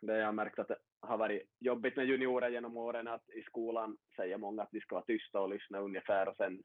Det 0.00 0.18
jag 0.18 0.26
har 0.26 0.32
märkt 0.32 0.58
att 0.58 0.68
det 0.68 0.78
har 1.00 1.18
varit 1.18 1.42
jobbigt 1.58 1.96
med 1.96 2.06
juniorer 2.06 2.50
genom 2.50 2.76
åren 2.76 3.08
att 3.08 3.30
i 3.30 3.42
skolan 3.42 3.96
säger 4.16 4.38
många 4.38 4.62
att 4.62 4.70
de 4.72 4.80
ska 4.80 4.94
vara 4.94 5.04
tysta 5.04 5.40
och 5.40 5.48
lyssna 5.48 5.78
ungefär 5.78 6.28
och 6.28 6.36
sen 6.36 6.62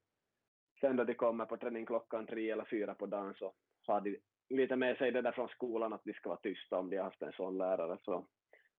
sen 0.82 0.96
då 0.96 1.04
de 1.04 1.14
kommer 1.14 1.46
på 1.46 1.58
träning 1.58 1.86
klockan 1.86 2.28
tre 2.28 2.50
eller 2.50 2.66
fyra 2.66 2.94
på 2.94 3.06
dagen 3.06 3.34
så 3.38 3.54
har 3.88 4.02
de 4.02 4.18
lite 4.50 4.76
med 4.76 4.98
sig 4.98 5.12
det 5.12 5.22
där 5.22 5.32
från 5.32 5.48
skolan 5.48 5.94
att 5.94 6.04
de 6.04 6.14
ska 6.14 6.30
vara 6.30 6.40
tysta 6.40 6.78
om 6.78 6.90
de 6.90 6.98
har 6.98 7.04
haft 7.04 7.22
en 7.22 7.32
sån 7.32 7.58
lärare. 7.58 7.98
Så 8.02 8.28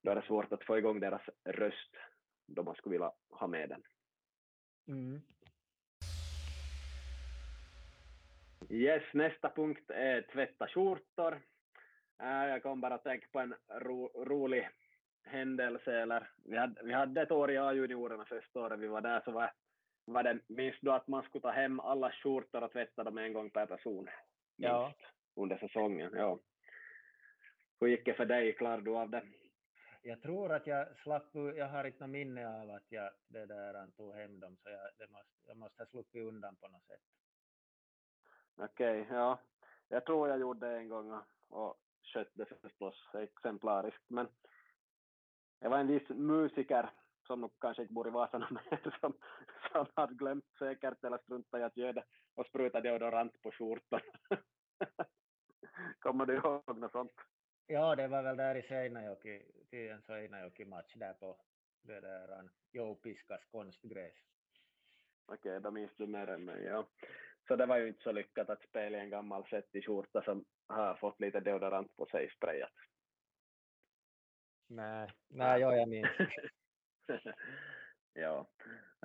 då 0.02 0.10
är 0.10 0.14
det 0.14 0.26
svårt 0.26 0.52
att 0.52 0.64
få 0.64 0.78
igång 0.78 1.00
deras 1.00 1.22
röst 1.44 1.96
då 2.46 2.62
man 2.62 2.74
skulle 2.74 2.92
vilja 2.92 3.12
ha 3.30 3.46
med 3.46 3.68
den. 3.68 3.82
Mm. 4.88 5.20
Yes, 8.70 9.02
nästa 9.12 9.50
punkt 9.50 9.90
är 9.90 10.22
tvätta 10.22 10.68
skjortor. 10.68 11.42
Äh, 12.22 12.48
jag 12.48 12.62
kom 12.62 12.80
bara 12.80 12.94
att 12.94 13.04
tänka 13.04 13.26
på 13.32 13.40
en 13.40 13.54
ro, 13.68 14.24
rolig 14.24 14.68
händelse. 15.24 16.00
Eller, 16.00 16.30
vi, 16.44 16.56
hade, 16.56 16.82
vi 16.82 16.92
hade 16.92 17.22
ett 17.22 17.30
år 17.30 17.50
i 17.50 17.58
A-juniorerna 17.58 18.24
första 18.24 18.60
året 18.60 18.80
vi 18.80 18.86
var 18.86 19.00
där, 19.00 19.22
så 19.24 19.30
var 19.30 19.52
var 20.08 20.22
det, 20.22 20.38
minns 20.46 20.76
du 20.80 20.92
att 20.92 21.08
man 21.08 21.22
skulle 21.22 21.42
ta 21.42 21.50
hem 21.50 21.80
alla 21.80 22.12
skjortor 22.12 22.62
och 22.62 22.72
tvätta 22.72 23.04
dem 23.04 23.18
en 23.18 23.32
gång 23.32 23.50
per 23.50 23.66
person? 23.66 24.08
Ja. 24.56 24.94
Under 25.36 25.58
säsongen, 25.58 26.10
ja. 26.14 26.38
Hur 27.80 27.88
gick 27.88 28.04
det 28.04 28.14
för 28.14 28.26
dig? 28.26 28.52
Klarade 28.52 28.82
du 28.82 28.96
av 28.96 29.10
det? 29.10 29.22
jag 30.06 30.22
tror 30.22 30.52
att 30.52 30.66
jag 30.66 30.96
slapp, 30.96 31.30
jag 31.32 31.68
har 31.68 31.84
inte 31.84 32.00
något 32.00 32.10
minne 32.10 32.60
av 32.62 32.70
att 32.70 32.86
jag 32.88 33.10
det 33.28 33.46
där 33.46 33.86
tog 33.96 34.14
hem 34.14 34.40
dem, 34.40 34.56
så 34.62 34.70
jag, 34.70 35.10
måste, 35.10 35.30
jag 35.46 35.56
måste 35.56 35.82
ha 35.82 35.86
sluppit 35.86 36.22
undan 36.22 36.56
på 36.56 36.68
något 36.68 36.86
sätt. 36.86 37.00
Okej, 38.56 39.02
okay, 39.02 39.16
ja. 39.16 39.40
Jag 39.88 40.04
tror 40.04 40.28
jag 40.28 40.40
gjorde 40.40 40.68
det 40.68 40.76
en 40.76 40.88
gång 40.88 41.20
och 41.48 41.80
skötte 42.16 42.56
förstås 42.62 43.14
exemplariskt, 43.14 44.04
men 44.08 44.28
det 45.60 45.68
var 45.68 45.78
en 45.78 45.86
viss 45.86 46.08
musiker 46.08 46.90
som 47.26 47.40
nog 47.40 47.50
kanske 47.60 47.82
inte 47.82 47.94
bor 47.94 48.08
i 48.08 48.10
Vasarna 48.10 48.48
med, 48.50 48.92
som, 49.00 49.12
som 49.72 49.86
hade 49.94 50.14
glömt 50.14 50.44
säkert 50.58 51.04
eller 51.04 51.18
struntat 51.18 51.60
i 51.60 51.62
att 51.62 51.76
göra 51.76 51.92
det 51.92 52.04
och 52.34 52.46
spruta 52.46 52.80
deodorant 52.80 53.42
på 53.42 53.50
skjortan. 53.50 54.00
Kommer 55.98 56.26
du 56.26 56.34
ihåg 56.34 56.78
något 56.78 56.92
sånt? 56.92 57.12
Ja, 57.66 57.96
det 57.96 58.08
var 58.08 58.22
väl 58.22 58.36
där 58.36 58.54
i 58.54 58.62
Seinäjoki, 58.62 59.42
till 59.70 59.90
en 59.90 60.02
Seinäjoki-match 60.02 60.94
där 60.94 61.12
på 61.12 61.40
det 61.82 62.00
där 62.00 62.50
Joupiskas 62.72 63.44
konstgräs. 63.44 64.14
Okej, 65.26 65.50
okay, 65.50 65.58
då 65.58 65.70
minns 65.70 65.96
du 65.96 66.06
mer 66.06 66.26
än 66.26 66.44
mig, 66.44 66.64
ja. 66.64 66.86
Så 67.48 67.56
det 67.56 67.66
var 67.66 67.76
ju 67.76 67.88
inte 67.88 68.02
så 68.02 68.12
lyckat 68.12 68.50
att 68.50 68.62
spela 68.62 68.98
i 68.98 69.00
en 69.00 69.10
gammal 69.10 69.46
svettig 69.46 69.86
skjorta 69.86 70.22
som 70.22 70.44
har 70.66 70.94
fått 70.94 71.20
lite 71.20 71.40
deodorant 71.40 71.96
på 71.96 72.06
sig 72.06 72.30
sprayat. 72.30 72.72
Nej, 74.68 75.10
nej, 75.28 75.60
ja, 75.60 75.76
jag 75.76 75.88
minns. 75.88 76.08
ja. 78.12 78.46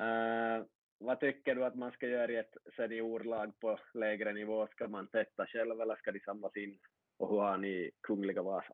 Uh, 0.02 0.66
vad 0.98 1.20
tycker 1.20 1.56
du 1.56 1.66
att 1.66 1.76
man 1.76 1.92
ska 1.92 2.08
göra 2.08 2.32
i 2.32 2.36
ett 2.36 2.58
seniorlag 2.76 3.60
på 3.60 3.80
lägre 3.94 4.34
nivå? 4.34 4.68
Ska 4.68 4.88
man 4.88 5.08
testa 5.08 5.46
själv 5.46 5.82
eller 5.82 5.96
ska 5.96 6.12
de 6.12 6.20
samlas 6.20 6.58
in? 6.58 6.80
Och 7.18 7.30
hur 7.30 7.40
har 7.40 7.58
ni 7.58 7.92
Kungliga 8.02 8.42
Vasa? 8.42 8.74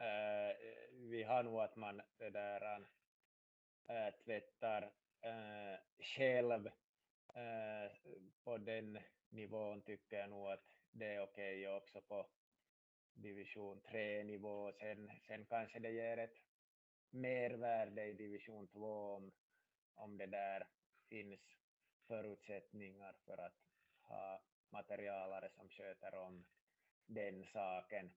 Uh, 0.00 0.56
vi 1.10 1.22
har 1.22 1.42
nog 1.42 1.60
att 1.60 1.76
man 1.76 2.00
det 2.18 2.30
där, 2.30 2.78
uh, 2.80 4.14
tvättar 4.24 4.82
uh, 5.26 5.78
själv 5.98 6.70
Eh, 7.34 7.92
på 8.44 8.58
den 8.58 8.98
nivån 9.30 9.82
tycker 9.82 10.16
jag 10.16 10.30
nog 10.30 10.50
att 10.50 10.64
det 10.90 11.14
är 11.14 11.20
okej 11.20 11.66
okay 11.66 11.76
också 11.76 12.00
på 12.00 12.26
division 13.14 13.80
3-nivå. 13.80 14.72
Sen, 14.72 15.10
sen 15.26 15.46
kanske 15.46 15.78
det 15.78 15.90
ger 15.90 16.18
ett 16.18 16.38
mervärde 17.10 18.04
i 18.04 18.12
division 18.12 18.68
2 18.68 19.14
om, 19.14 19.32
om 19.94 20.18
det 20.18 20.26
där 20.26 20.66
finns 21.08 21.40
förutsättningar 22.06 23.16
för 23.24 23.38
att 23.38 23.56
ha 24.02 24.42
materialare 24.70 25.50
som 25.56 25.68
sköter 25.68 26.14
om 26.14 26.44
den 27.06 27.44
saken. 27.44 28.14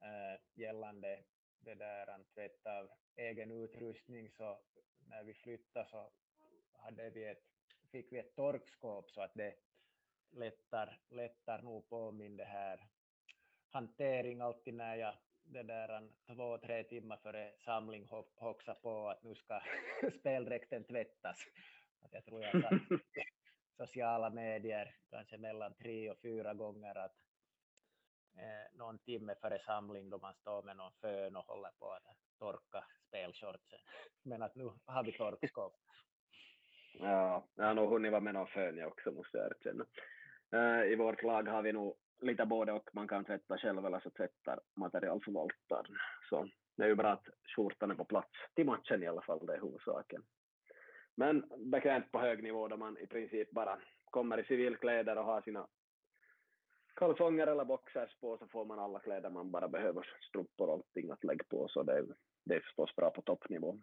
Äh, 0.00 0.40
gällande 0.54 1.24
det 1.58 1.74
där 1.74 2.24
tvätt 2.34 2.66
av 2.66 2.90
egen 3.16 3.50
utrustning 3.50 4.30
så 4.30 4.60
när 4.98 5.24
vi 5.24 5.34
flyttade 5.34 5.88
så 5.90 6.12
hade 6.72 7.10
vi 7.10 7.24
ett, 7.24 7.44
fick 7.86 8.12
vi 8.12 8.18
ett 8.18 8.34
torkskåp 8.36 9.10
så 9.10 9.20
att 9.20 9.34
det 9.34 9.54
lättar, 10.30 11.00
lättar 11.10 11.62
nog 11.62 11.88
på 11.88 12.12
min 12.12 12.36
det 12.36 12.44
här 12.44 12.88
hantering 13.70 14.40
alltid 14.40 14.74
när 14.74 14.96
jag 14.96 15.14
det 15.48 15.62
där 15.62 15.88
en 15.88 16.12
två, 16.26 16.58
tre 16.58 16.84
timmar 16.84 17.16
före 17.16 17.52
samling 17.64 18.08
hoxa 18.36 18.74
på 18.74 19.08
att 19.08 19.22
nu 19.22 19.34
ska 19.34 19.60
speldräkten 20.20 20.84
tvättas. 20.84 21.38
Att 22.00 22.12
jag 22.12 22.24
tror 22.24 22.42
jag 22.42 22.62
satt 22.62 23.00
sociala 23.76 24.30
medier 24.30 24.96
kanske 25.10 25.38
mellan 25.38 25.74
tre 25.74 26.10
och 26.10 26.18
fyra 26.22 26.54
gånger 26.54 26.94
att 26.94 27.16
eh, 28.36 28.78
någon 28.78 28.98
timme 28.98 29.34
före 29.40 29.58
samling 29.58 30.10
då 30.10 30.18
man 30.18 30.34
står 30.34 30.62
med 30.62 30.76
någon 30.76 30.92
fön 31.00 31.36
och 31.36 31.44
håller 31.44 31.70
på 31.78 31.92
att 31.92 32.02
torka 32.38 32.84
spelshortsen. 33.08 33.78
Men 34.22 34.42
att 34.42 34.54
nu 34.54 34.70
har 34.84 35.04
vi 35.04 35.12
torkskåp. 35.12 35.76
Ja, 37.00 37.44
jag 37.54 37.64
har 37.64 37.74
nog 37.74 37.90
hunnit 37.90 38.12
vara 38.12 38.20
med 38.20 38.34
någon 38.34 38.46
fön 38.46 38.76
jag 38.76 38.88
också 38.88 39.12
måste 39.12 39.38
jag 39.38 39.46
erkänna. 39.46 39.86
Uh, 40.54 40.92
I 40.92 40.96
vårt 40.96 41.22
lag 41.22 41.48
har 41.48 41.62
vi 41.62 41.72
nog 41.72 41.94
lite 42.20 42.46
både 42.46 42.72
och, 42.72 42.90
man 42.92 43.08
kan 43.08 43.24
tvätta 43.24 43.58
själv 43.58 43.86
eller 43.86 44.00
så 44.00 44.10
tvättar 44.10 44.60
materialförvaltaren. 44.74 45.96
Så 46.28 46.48
det 46.76 46.84
är 46.84 46.88
ju 46.88 46.94
bra 46.94 47.08
att 47.08 47.28
skjortan 47.56 47.90
är 47.90 47.94
på 47.94 48.04
plats 48.04 48.32
till 48.54 48.66
matchen 48.66 49.02
i 49.02 49.06
alla 49.06 49.22
fall, 49.22 49.46
det 49.46 49.54
är 49.54 49.60
huvudsaken. 49.60 50.22
Men 51.14 51.44
bekvämt 51.58 52.12
på 52.12 52.18
hög 52.18 52.42
nivå 52.42 52.68
då 52.68 52.76
man 52.76 52.98
i 52.98 53.06
princip 53.06 53.50
bara 53.50 53.78
kommer 54.04 54.38
i 54.38 54.44
civilkläder 54.44 55.18
och 55.18 55.24
har 55.24 55.42
sina 55.42 55.66
kalsonger 56.94 57.46
eller 57.46 57.64
boxers 57.64 58.20
på 58.20 58.38
så 58.38 58.46
får 58.46 58.64
man 58.64 58.78
alla 58.78 59.00
kläder 59.00 59.30
man 59.30 59.50
bara 59.50 59.68
behöver, 59.68 60.06
strumpor 60.28 60.68
och 60.68 60.74
allting 60.74 61.10
att 61.10 61.24
lägga 61.24 61.44
på 61.44 61.68
så 61.68 61.82
det 61.82 61.92
är, 61.92 62.04
det 62.44 62.54
är 62.54 62.60
förstås 62.60 62.96
bra 62.96 63.10
på 63.10 63.22
toppnivå. 63.22 63.78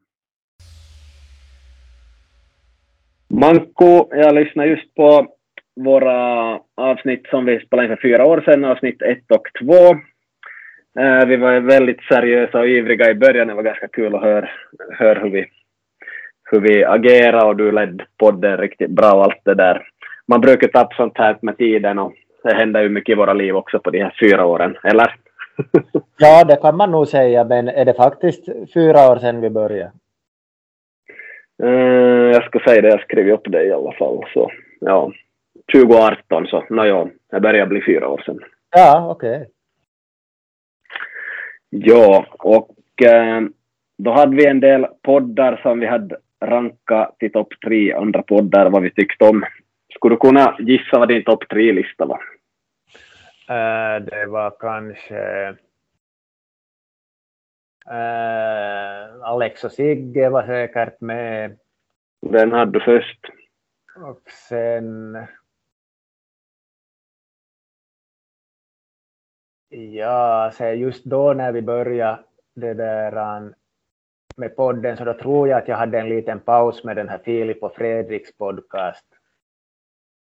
Manko, 3.44 4.08
jag 4.12 4.36
lyssnar 4.36 4.66
just 4.66 4.96
på 4.96 5.28
våra 5.76 6.60
avsnitt 6.78 7.28
som 7.30 7.46
vi 7.46 7.60
spelade 7.60 7.88
in 7.88 7.96
för 7.96 8.02
fyra 8.02 8.26
år 8.26 8.42
sedan, 8.46 8.66
avsnitt 8.66 9.02
ett 9.02 9.32
och 9.32 9.48
två. 9.60 9.84
Eh, 11.02 11.26
vi 11.28 11.36
var 11.36 11.60
väldigt 11.60 12.02
seriösa 12.04 12.60
och 12.60 12.68
ivriga 12.68 13.10
i 13.10 13.16
början, 13.16 13.48
det 13.48 13.54
var 13.54 13.64
ganska 13.64 13.88
kul 13.88 14.16
att 14.16 14.22
höra, 14.22 14.50
höra 14.98 15.20
hur, 15.20 15.30
vi, 15.30 15.46
hur 16.52 16.60
vi 16.60 16.86
agerade 16.86 17.46
och 17.46 17.56
du 17.56 17.72
ledde 17.72 18.06
podden 18.18 18.58
riktigt 18.58 18.90
bra 18.90 19.14
och 19.14 19.24
allt 19.24 19.42
det 19.46 19.56
där. 19.56 19.88
Man 20.28 20.42
brukar 20.42 20.68
tappa 20.68 20.96
sånt 20.96 21.18
här 21.18 21.38
med 21.42 21.58
tiden 21.58 22.00
och 22.00 22.14
det 22.44 22.56
händer 22.56 22.82
ju 22.82 22.90
mycket 22.90 23.14
i 23.14 23.16
våra 23.16 23.34
liv 23.34 23.56
också 23.56 23.80
på 23.80 23.90
de 23.90 24.04
här 24.04 24.16
fyra 24.20 24.46
åren, 24.46 24.78
eller? 24.84 25.16
ja, 26.18 26.44
det 26.44 26.56
kan 26.56 26.78
man 26.78 26.92
nog 26.92 27.08
säga, 27.08 27.44
men 27.44 27.68
är 27.68 27.86
det 27.86 27.94
faktiskt 27.94 28.46
fyra 28.74 29.12
år 29.12 29.18
sedan 29.18 29.42
vi 29.42 29.50
började? 29.50 29.92
Uh, 31.64 32.32
jag 32.32 32.44
ska 32.44 32.60
säga 32.60 32.82
det, 32.82 32.88
jag 32.88 33.02
skrev 33.02 33.30
upp 33.30 33.46
det 33.46 33.64
i 33.64 33.74
alla 33.74 33.92
fall, 33.92 34.26
så 34.34 34.52
ja. 34.80 35.12
2018 35.74 36.48
så, 36.48 36.64
nåja, 36.70 37.10
det 37.32 37.40
börjar 37.40 37.66
bli 37.66 37.82
fyra 37.82 38.08
år 38.08 38.22
sedan. 38.26 38.40
Ja, 38.76 39.12
okej. 39.12 39.36
Okay. 39.38 39.48
Ja, 41.70 42.26
och 42.32 43.02
eh, 43.06 43.42
då 43.98 44.12
hade 44.12 44.36
vi 44.36 44.48
en 44.48 44.60
del 44.60 44.88
poddar 45.02 45.60
som 45.64 45.80
vi 45.80 45.86
hade 45.86 46.18
rankat 46.46 47.20
till 47.20 47.32
topp 47.32 47.54
tre 47.66 47.94
andra 47.94 48.22
poddar, 48.22 48.70
vad 48.70 48.82
vi 48.82 48.92
tyckte 48.92 49.26
om. 49.26 49.46
Skulle 49.96 50.16
du 50.16 50.20
kunna 50.20 50.56
gissa 50.60 51.00
vad 51.00 51.08
din 51.08 51.24
topp 51.24 51.50
tre-lista 51.50 52.06
var? 52.06 52.20
Uh, 53.50 54.06
det 54.06 54.26
var 54.26 54.54
kanske 54.60 55.54
uh, 57.92 59.24
Alex 59.24 59.64
och 59.64 59.72
Sigge 59.72 60.30
var 60.30 60.46
säkert 60.46 61.02
med. 61.02 61.58
Den 62.22 62.52
hade 62.52 62.72
du 62.72 62.80
först. 62.80 63.20
Och 63.96 64.22
sen 64.50 65.18
Ja, 69.76 70.52
så 70.54 70.66
just 70.66 71.06
då 71.06 71.34
när 71.34 71.52
vi 71.52 71.62
började 71.62 72.20
det 72.56 72.74
där 72.74 73.38
um, 73.38 73.54
med 74.38 74.56
podden 74.56 74.98
så 74.98 75.04
då 75.06 75.14
tror 75.14 75.48
jag 75.48 75.58
att 75.58 75.68
jag 75.68 75.78
hade 75.78 76.00
en 76.00 76.10
liten 76.10 76.40
paus 76.40 76.84
med 76.84 76.96
den 76.96 77.10
här 77.10 77.18
Filip 77.18 77.64
och 77.64 77.76
Fredriks 77.76 78.38
podcast. 78.38 79.06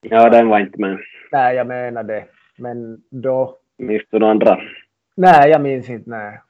Ja, 0.01 0.31
den 0.31 0.49
var 0.49 0.59
inte 0.59 0.81
med. 0.81 0.99
Nej, 1.33 1.57
jag 1.57 1.67
menar 1.67 2.03
det. 2.03 2.25
Men 2.59 3.03
då... 3.11 3.59
Minns 3.79 4.03
du 4.11 4.19
några 4.19 4.31
andra? 4.31 4.61
Nej, 5.17 5.51
jag 5.51 5.63
minns 5.63 5.89
inte. 5.89 6.11
Nej. 6.11 6.41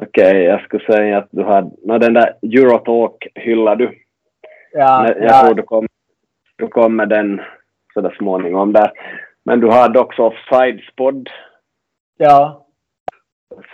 Okej, 0.00 0.30
okay, 0.30 0.42
jag 0.42 0.60
skulle 0.60 0.84
säga 0.84 1.18
att 1.18 1.28
du 1.30 1.44
hade... 1.44 1.70
No, 1.84 1.98
den 1.98 2.14
där 2.14 2.34
Eurotalk 2.42 3.26
hyllar 3.34 3.76
du. 3.76 3.98
Ja, 4.72 5.08
jag 5.08 5.22
ja. 5.22 5.42
tror 5.42 5.54
du 5.54 5.62
kom, 5.62 5.86
du 6.56 6.68
kom 6.68 6.96
med 6.96 7.08
den 7.08 7.40
sådär 7.94 8.14
småningom 8.18 8.72
där. 8.72 8.90
Men 9.44 9.60
du 9.60 9.70
hade 9.70 9.98
också 9.98 10.22
Offsides 10.22 10.94
podd 10.96 11.30
Ja. 12.18 12.66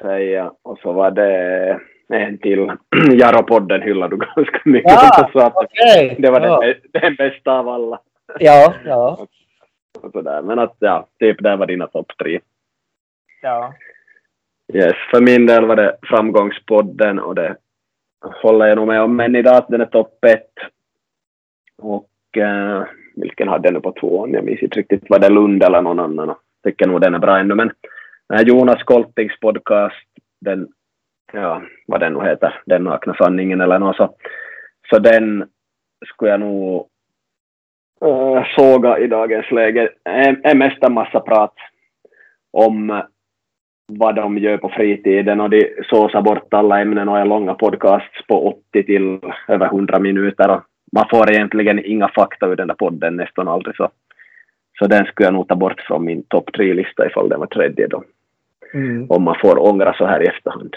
Säga. 0.01 0.53
Och 0.63 0.79
så 0.79 0.93
var 0.93 1.11
det 1.11 1.81
en 2.09 2.39
till. 2.39 2.73
Jaropodden 3.13 3.83
hyllade 3.83 4.17
du 4.17 4.27
ganska 4.35 4.61
mycket. 4.65 4.93
Ja, 4.93 5.31
så 5.33 5.39
att 5.39 5.57
okay. 5.57 6.17
Det 6.19 6.31
var 6.31 6.41
ja. 6.41 6.61
den, 6.61 7.03
den 7.03 7.15
bästa 7.15 7.53
av 7.53 7.69
alla. 7.69 8.01
Ja, 8.39 8.75
ja. 8.85 9.27
Och 10.03 10.13
sådär. 10.13 10.43
Men 10.43 10.59
att 10.59 10.77
ja, 10.79 11.07
typ 11.19 11.43
där 11.43 11.57
var 11.57 11.67
dina 11.67 11.87
topp 11.87 12.13
tre. 12.19 12.41
Ja. 13.43 13.75
Yes, 14.75 14.97
för 15.11 15.21
min 15.21 15.47
del 15.47 15.67
var 15.67 15.77
det 15.77 15.97
Framgångspodden 16.03 17.19
och 17.19 17.35
det 17.35 17.57
håller 18.43 18.67
jag 18.67 18.77
nog 18.77 18.87
med 18.87 19.03
om 19.03 19.21
än 19.21 19.37
idag 19.37 19.57
att 19.57 19.69
den 19.69 19.81
är 19.81 19.87
topp 19.87 20.25
ett. 20.25 20.53
Och 21.79 22.39
eh, 22.39 22.85
vilken 23.17 23.49
hade 23.49 23.69
jag 23.69 23.75
nu 23.75 23.81
på 23.81 23.93
tvåan? 23.93 24.33
Jag 24.33 24.45
minns 24.45 24.63
inte 24.63 24.79
riktigt. 24.79 25.11
Var 25.11 25.19
det 25.19 25.29
Lund 25.29 25.63
eller 25.63 25.83
någon 25.83 26.01
annan? 26.01 26.29
Jag 26.29 26.37
tycker 26.65 26.87
nog 26.87 27.01
den 27.01 27.15
är 27.15 27.19
bra 27.19 27.39
ännu. 27.39 27.55
Men 27.55 27.71
eh, 28.35 28.41
Jonas 28.41 28.83
Koltings 28.83 29.41
podcast, 29.41 30.07
den, 30.41 30.69
ja, 31.33 31.63
vad 31.87 32.01
den 32.01 32.13
nu 32.13 32.25
heter, 32.25 32.63
Den 32.67 32.85
nakna 32.85 33.15
sanningen 33.15 33.61
eller 33.61 33.79
något 33.79 33.97
så, 33.97 34.15
så 34.91 34.99
den 34.99 35.49
skulle 36.07 36.31
jag 36.31 36.41
nog 36.41 36.89
eh, 38.05 38.45
såga 38.57 38.99
i 38.99 39.07
dagens 39.07 39.51
läge. 39.51 39.83
Eh, 40.05 40.35
är 40.43 40.55
mest 40.55 40.85
en 40.85 40.93
massa 40.95 41.21
prat 41.21 41.55
om 42.51 43.03
vad 43.99 44.15
de 44.15 44.39
gör 44.39 44.57
på 44.57 44.69
fritiden 44.69 45.41
och 45.41 45.51
de 45.51 45.75
såsar 45.91 46.23
bort 46.23 46.55
alla 46.55 46.81
ämnen 46.81 47.09
och 47.09 47.19
är 47.19 47.25
långa 47.25 47.55
podcasts 47.55 48.27
på 48.29 48.49
80 48.49 48.83
till 48.83 49.19
över 49.49 49.67
100 49.67 49.99
minuter. 49.99 50.51
Och 50.51 50.63
man 50.93 51.07
får 51.11 51.31
egentligen 51.31 51.85
inga 51.85 52.09
fakta 52.09 52.47
ur 52.47 52.57
den 52.57 52.69
där 52.69 52.75
podden, 52.75 53.17
nästan 53.17 53.49
aldrig 53.49 53.77
så. 53.77 53.91
Så 54.79 54.87
den 54.87 55.05
skulle 55.05 55.27
jag 55.27 55.35
nog 55.35 55.49
ta 55.49 55.55
bort 55.55 55.81
från 55.81 56.05
min 56.05 56.23
topp 56.23 56.53
tre-lista 56.53 57.07
ifall 57.07 57.29
den 57.29 57.41
var 57.41 57.47
tredje 57.47 57.87
då. 57.87 58.05
Mm. 58.75 59.07
Om 59.11 59.23
man 59.23 59.37
får 59.43 59.69
ångra 59.69 59.95
så 59.95 60.07
här 60.07 60.23
i 60.23 60.27
efterhand. 60.27 60.77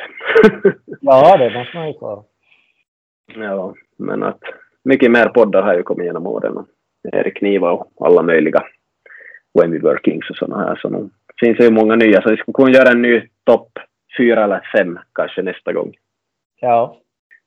ja, 1.02 1.38
det 1.38 1.54
måste 1.54 1.78
man 1.78 1.88
ju 1.88 1.94
få. 1.94 2.24
Ja, 3.36 3.74
men 3.98 4.24
att 4.24 4.42
mycket 4.84 5.12
mer 5.12 5.26
poddar 5.26 5.62
har 5.62 5.76
ju 5.76 5.84
kommit 5.84 6.06
genom 6.06 6.28
åren. 6.28 6.66
Erik 7.14 7.42
Niva 7.42 7.72
och 7.72 7.92
alla 8.00 8.22
möjliga 8.22 8.64
When 9.54 9.72
We 9.72 9.80
Were 9.80 10.00
Kings 10.04 10.30
och 10.30 10.36
sådana 10.36 10.64
här. 10.64 10.76
Så 10.76 10.90
nu 10.90 11.10
finns 11.40 11.58
det 11.58 11.64
ju 11.64 11.72
många 11.72 11.96
nya, 11.96 12.22
så 12.22 12.30
vi 12.30 12.38
skulle 12.38 12.54
kunna 12.54 12.72
göra 12.72 12.92
en 12.92 13.02
ny 13.02 13.22
topp 13.44 13.80
fyra 14.18 14.44
eller 14.44 14.70
fem 14.78 15.00
kanske 15.14 15.42
nästa 15.42 15.74
gång. 15.74 15.94
Ja. 16.62 16.98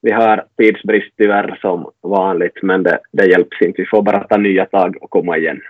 Vi 0.01 0.13
har 0.13 0.45
tidsbrist 0.57 1.17
tyvärr 1.17 1.59
som 1.61 1.91
vanligt, 2.03 2.63
men 2.63 2.83
det, 2.83 2.99
det 3.13 3.27
hjälps 3.27 3.63
inte. 3.63 3.83
Vi 3.83 3.87
får 3.87 4.03
bara 4.03 4.25
ta 4.25 4.37
nya 4.37 4.67
tag 4.67 4.97
och 5.01 5.11
komma 5.11 5.37
igen. 5.37 5.61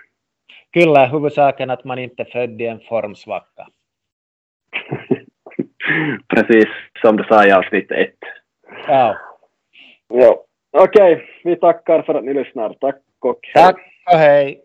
Kyllä 0.73 1.05
huvudsaken 1.05 1.69
att 1.69 1.83
man 1.83 1.99
inte 1.99 2.23
är 2.23 2.31
född 2.31 2.61
i 2.61 2.65
en 2.65 2.79
formsvacka. 2.79 3.67
Precis 6.27 6.67
som 7.01 7.17
du 7.17 7.23
sa 7.23 7.47
i 7.47 7.51
avsnitt 7.51 7.91
ett. 7.91 8.19
Ja. 8.87 9.17
Ja, 10.07 10.43
okej. 10.71 11.13
Okay. 11.13 11.25
Vi 11.43 11.55
tackar 11.55 12.01
för 12.01 12.15
att 12.15 12.25
ni 12.25 12.33
lyssnar. 12.33 12.73
Tack 12.73 13.01
och 13.19 13.39
hej. 13.41 13.65
Tack 13.65 13.79
och 14.13 14.19
hej. 14.19 14.61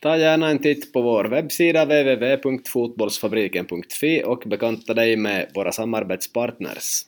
Ta 0.00 0.16
gärna 0.16 0.48
en 0.48 0.58
titt 0.58 0.92
på 0.92 1.02
vår 1.02 1.24
webbsida 1.24 1.84
www.fotbollsfabriken.fi 1.84 4.22
och 4.24 4.42
bekanta 4.46 4.94
dig 4.94 5.16
med 5.16 5.50
våra 5.54 5.72
samarbetspartners. 5.72 7.04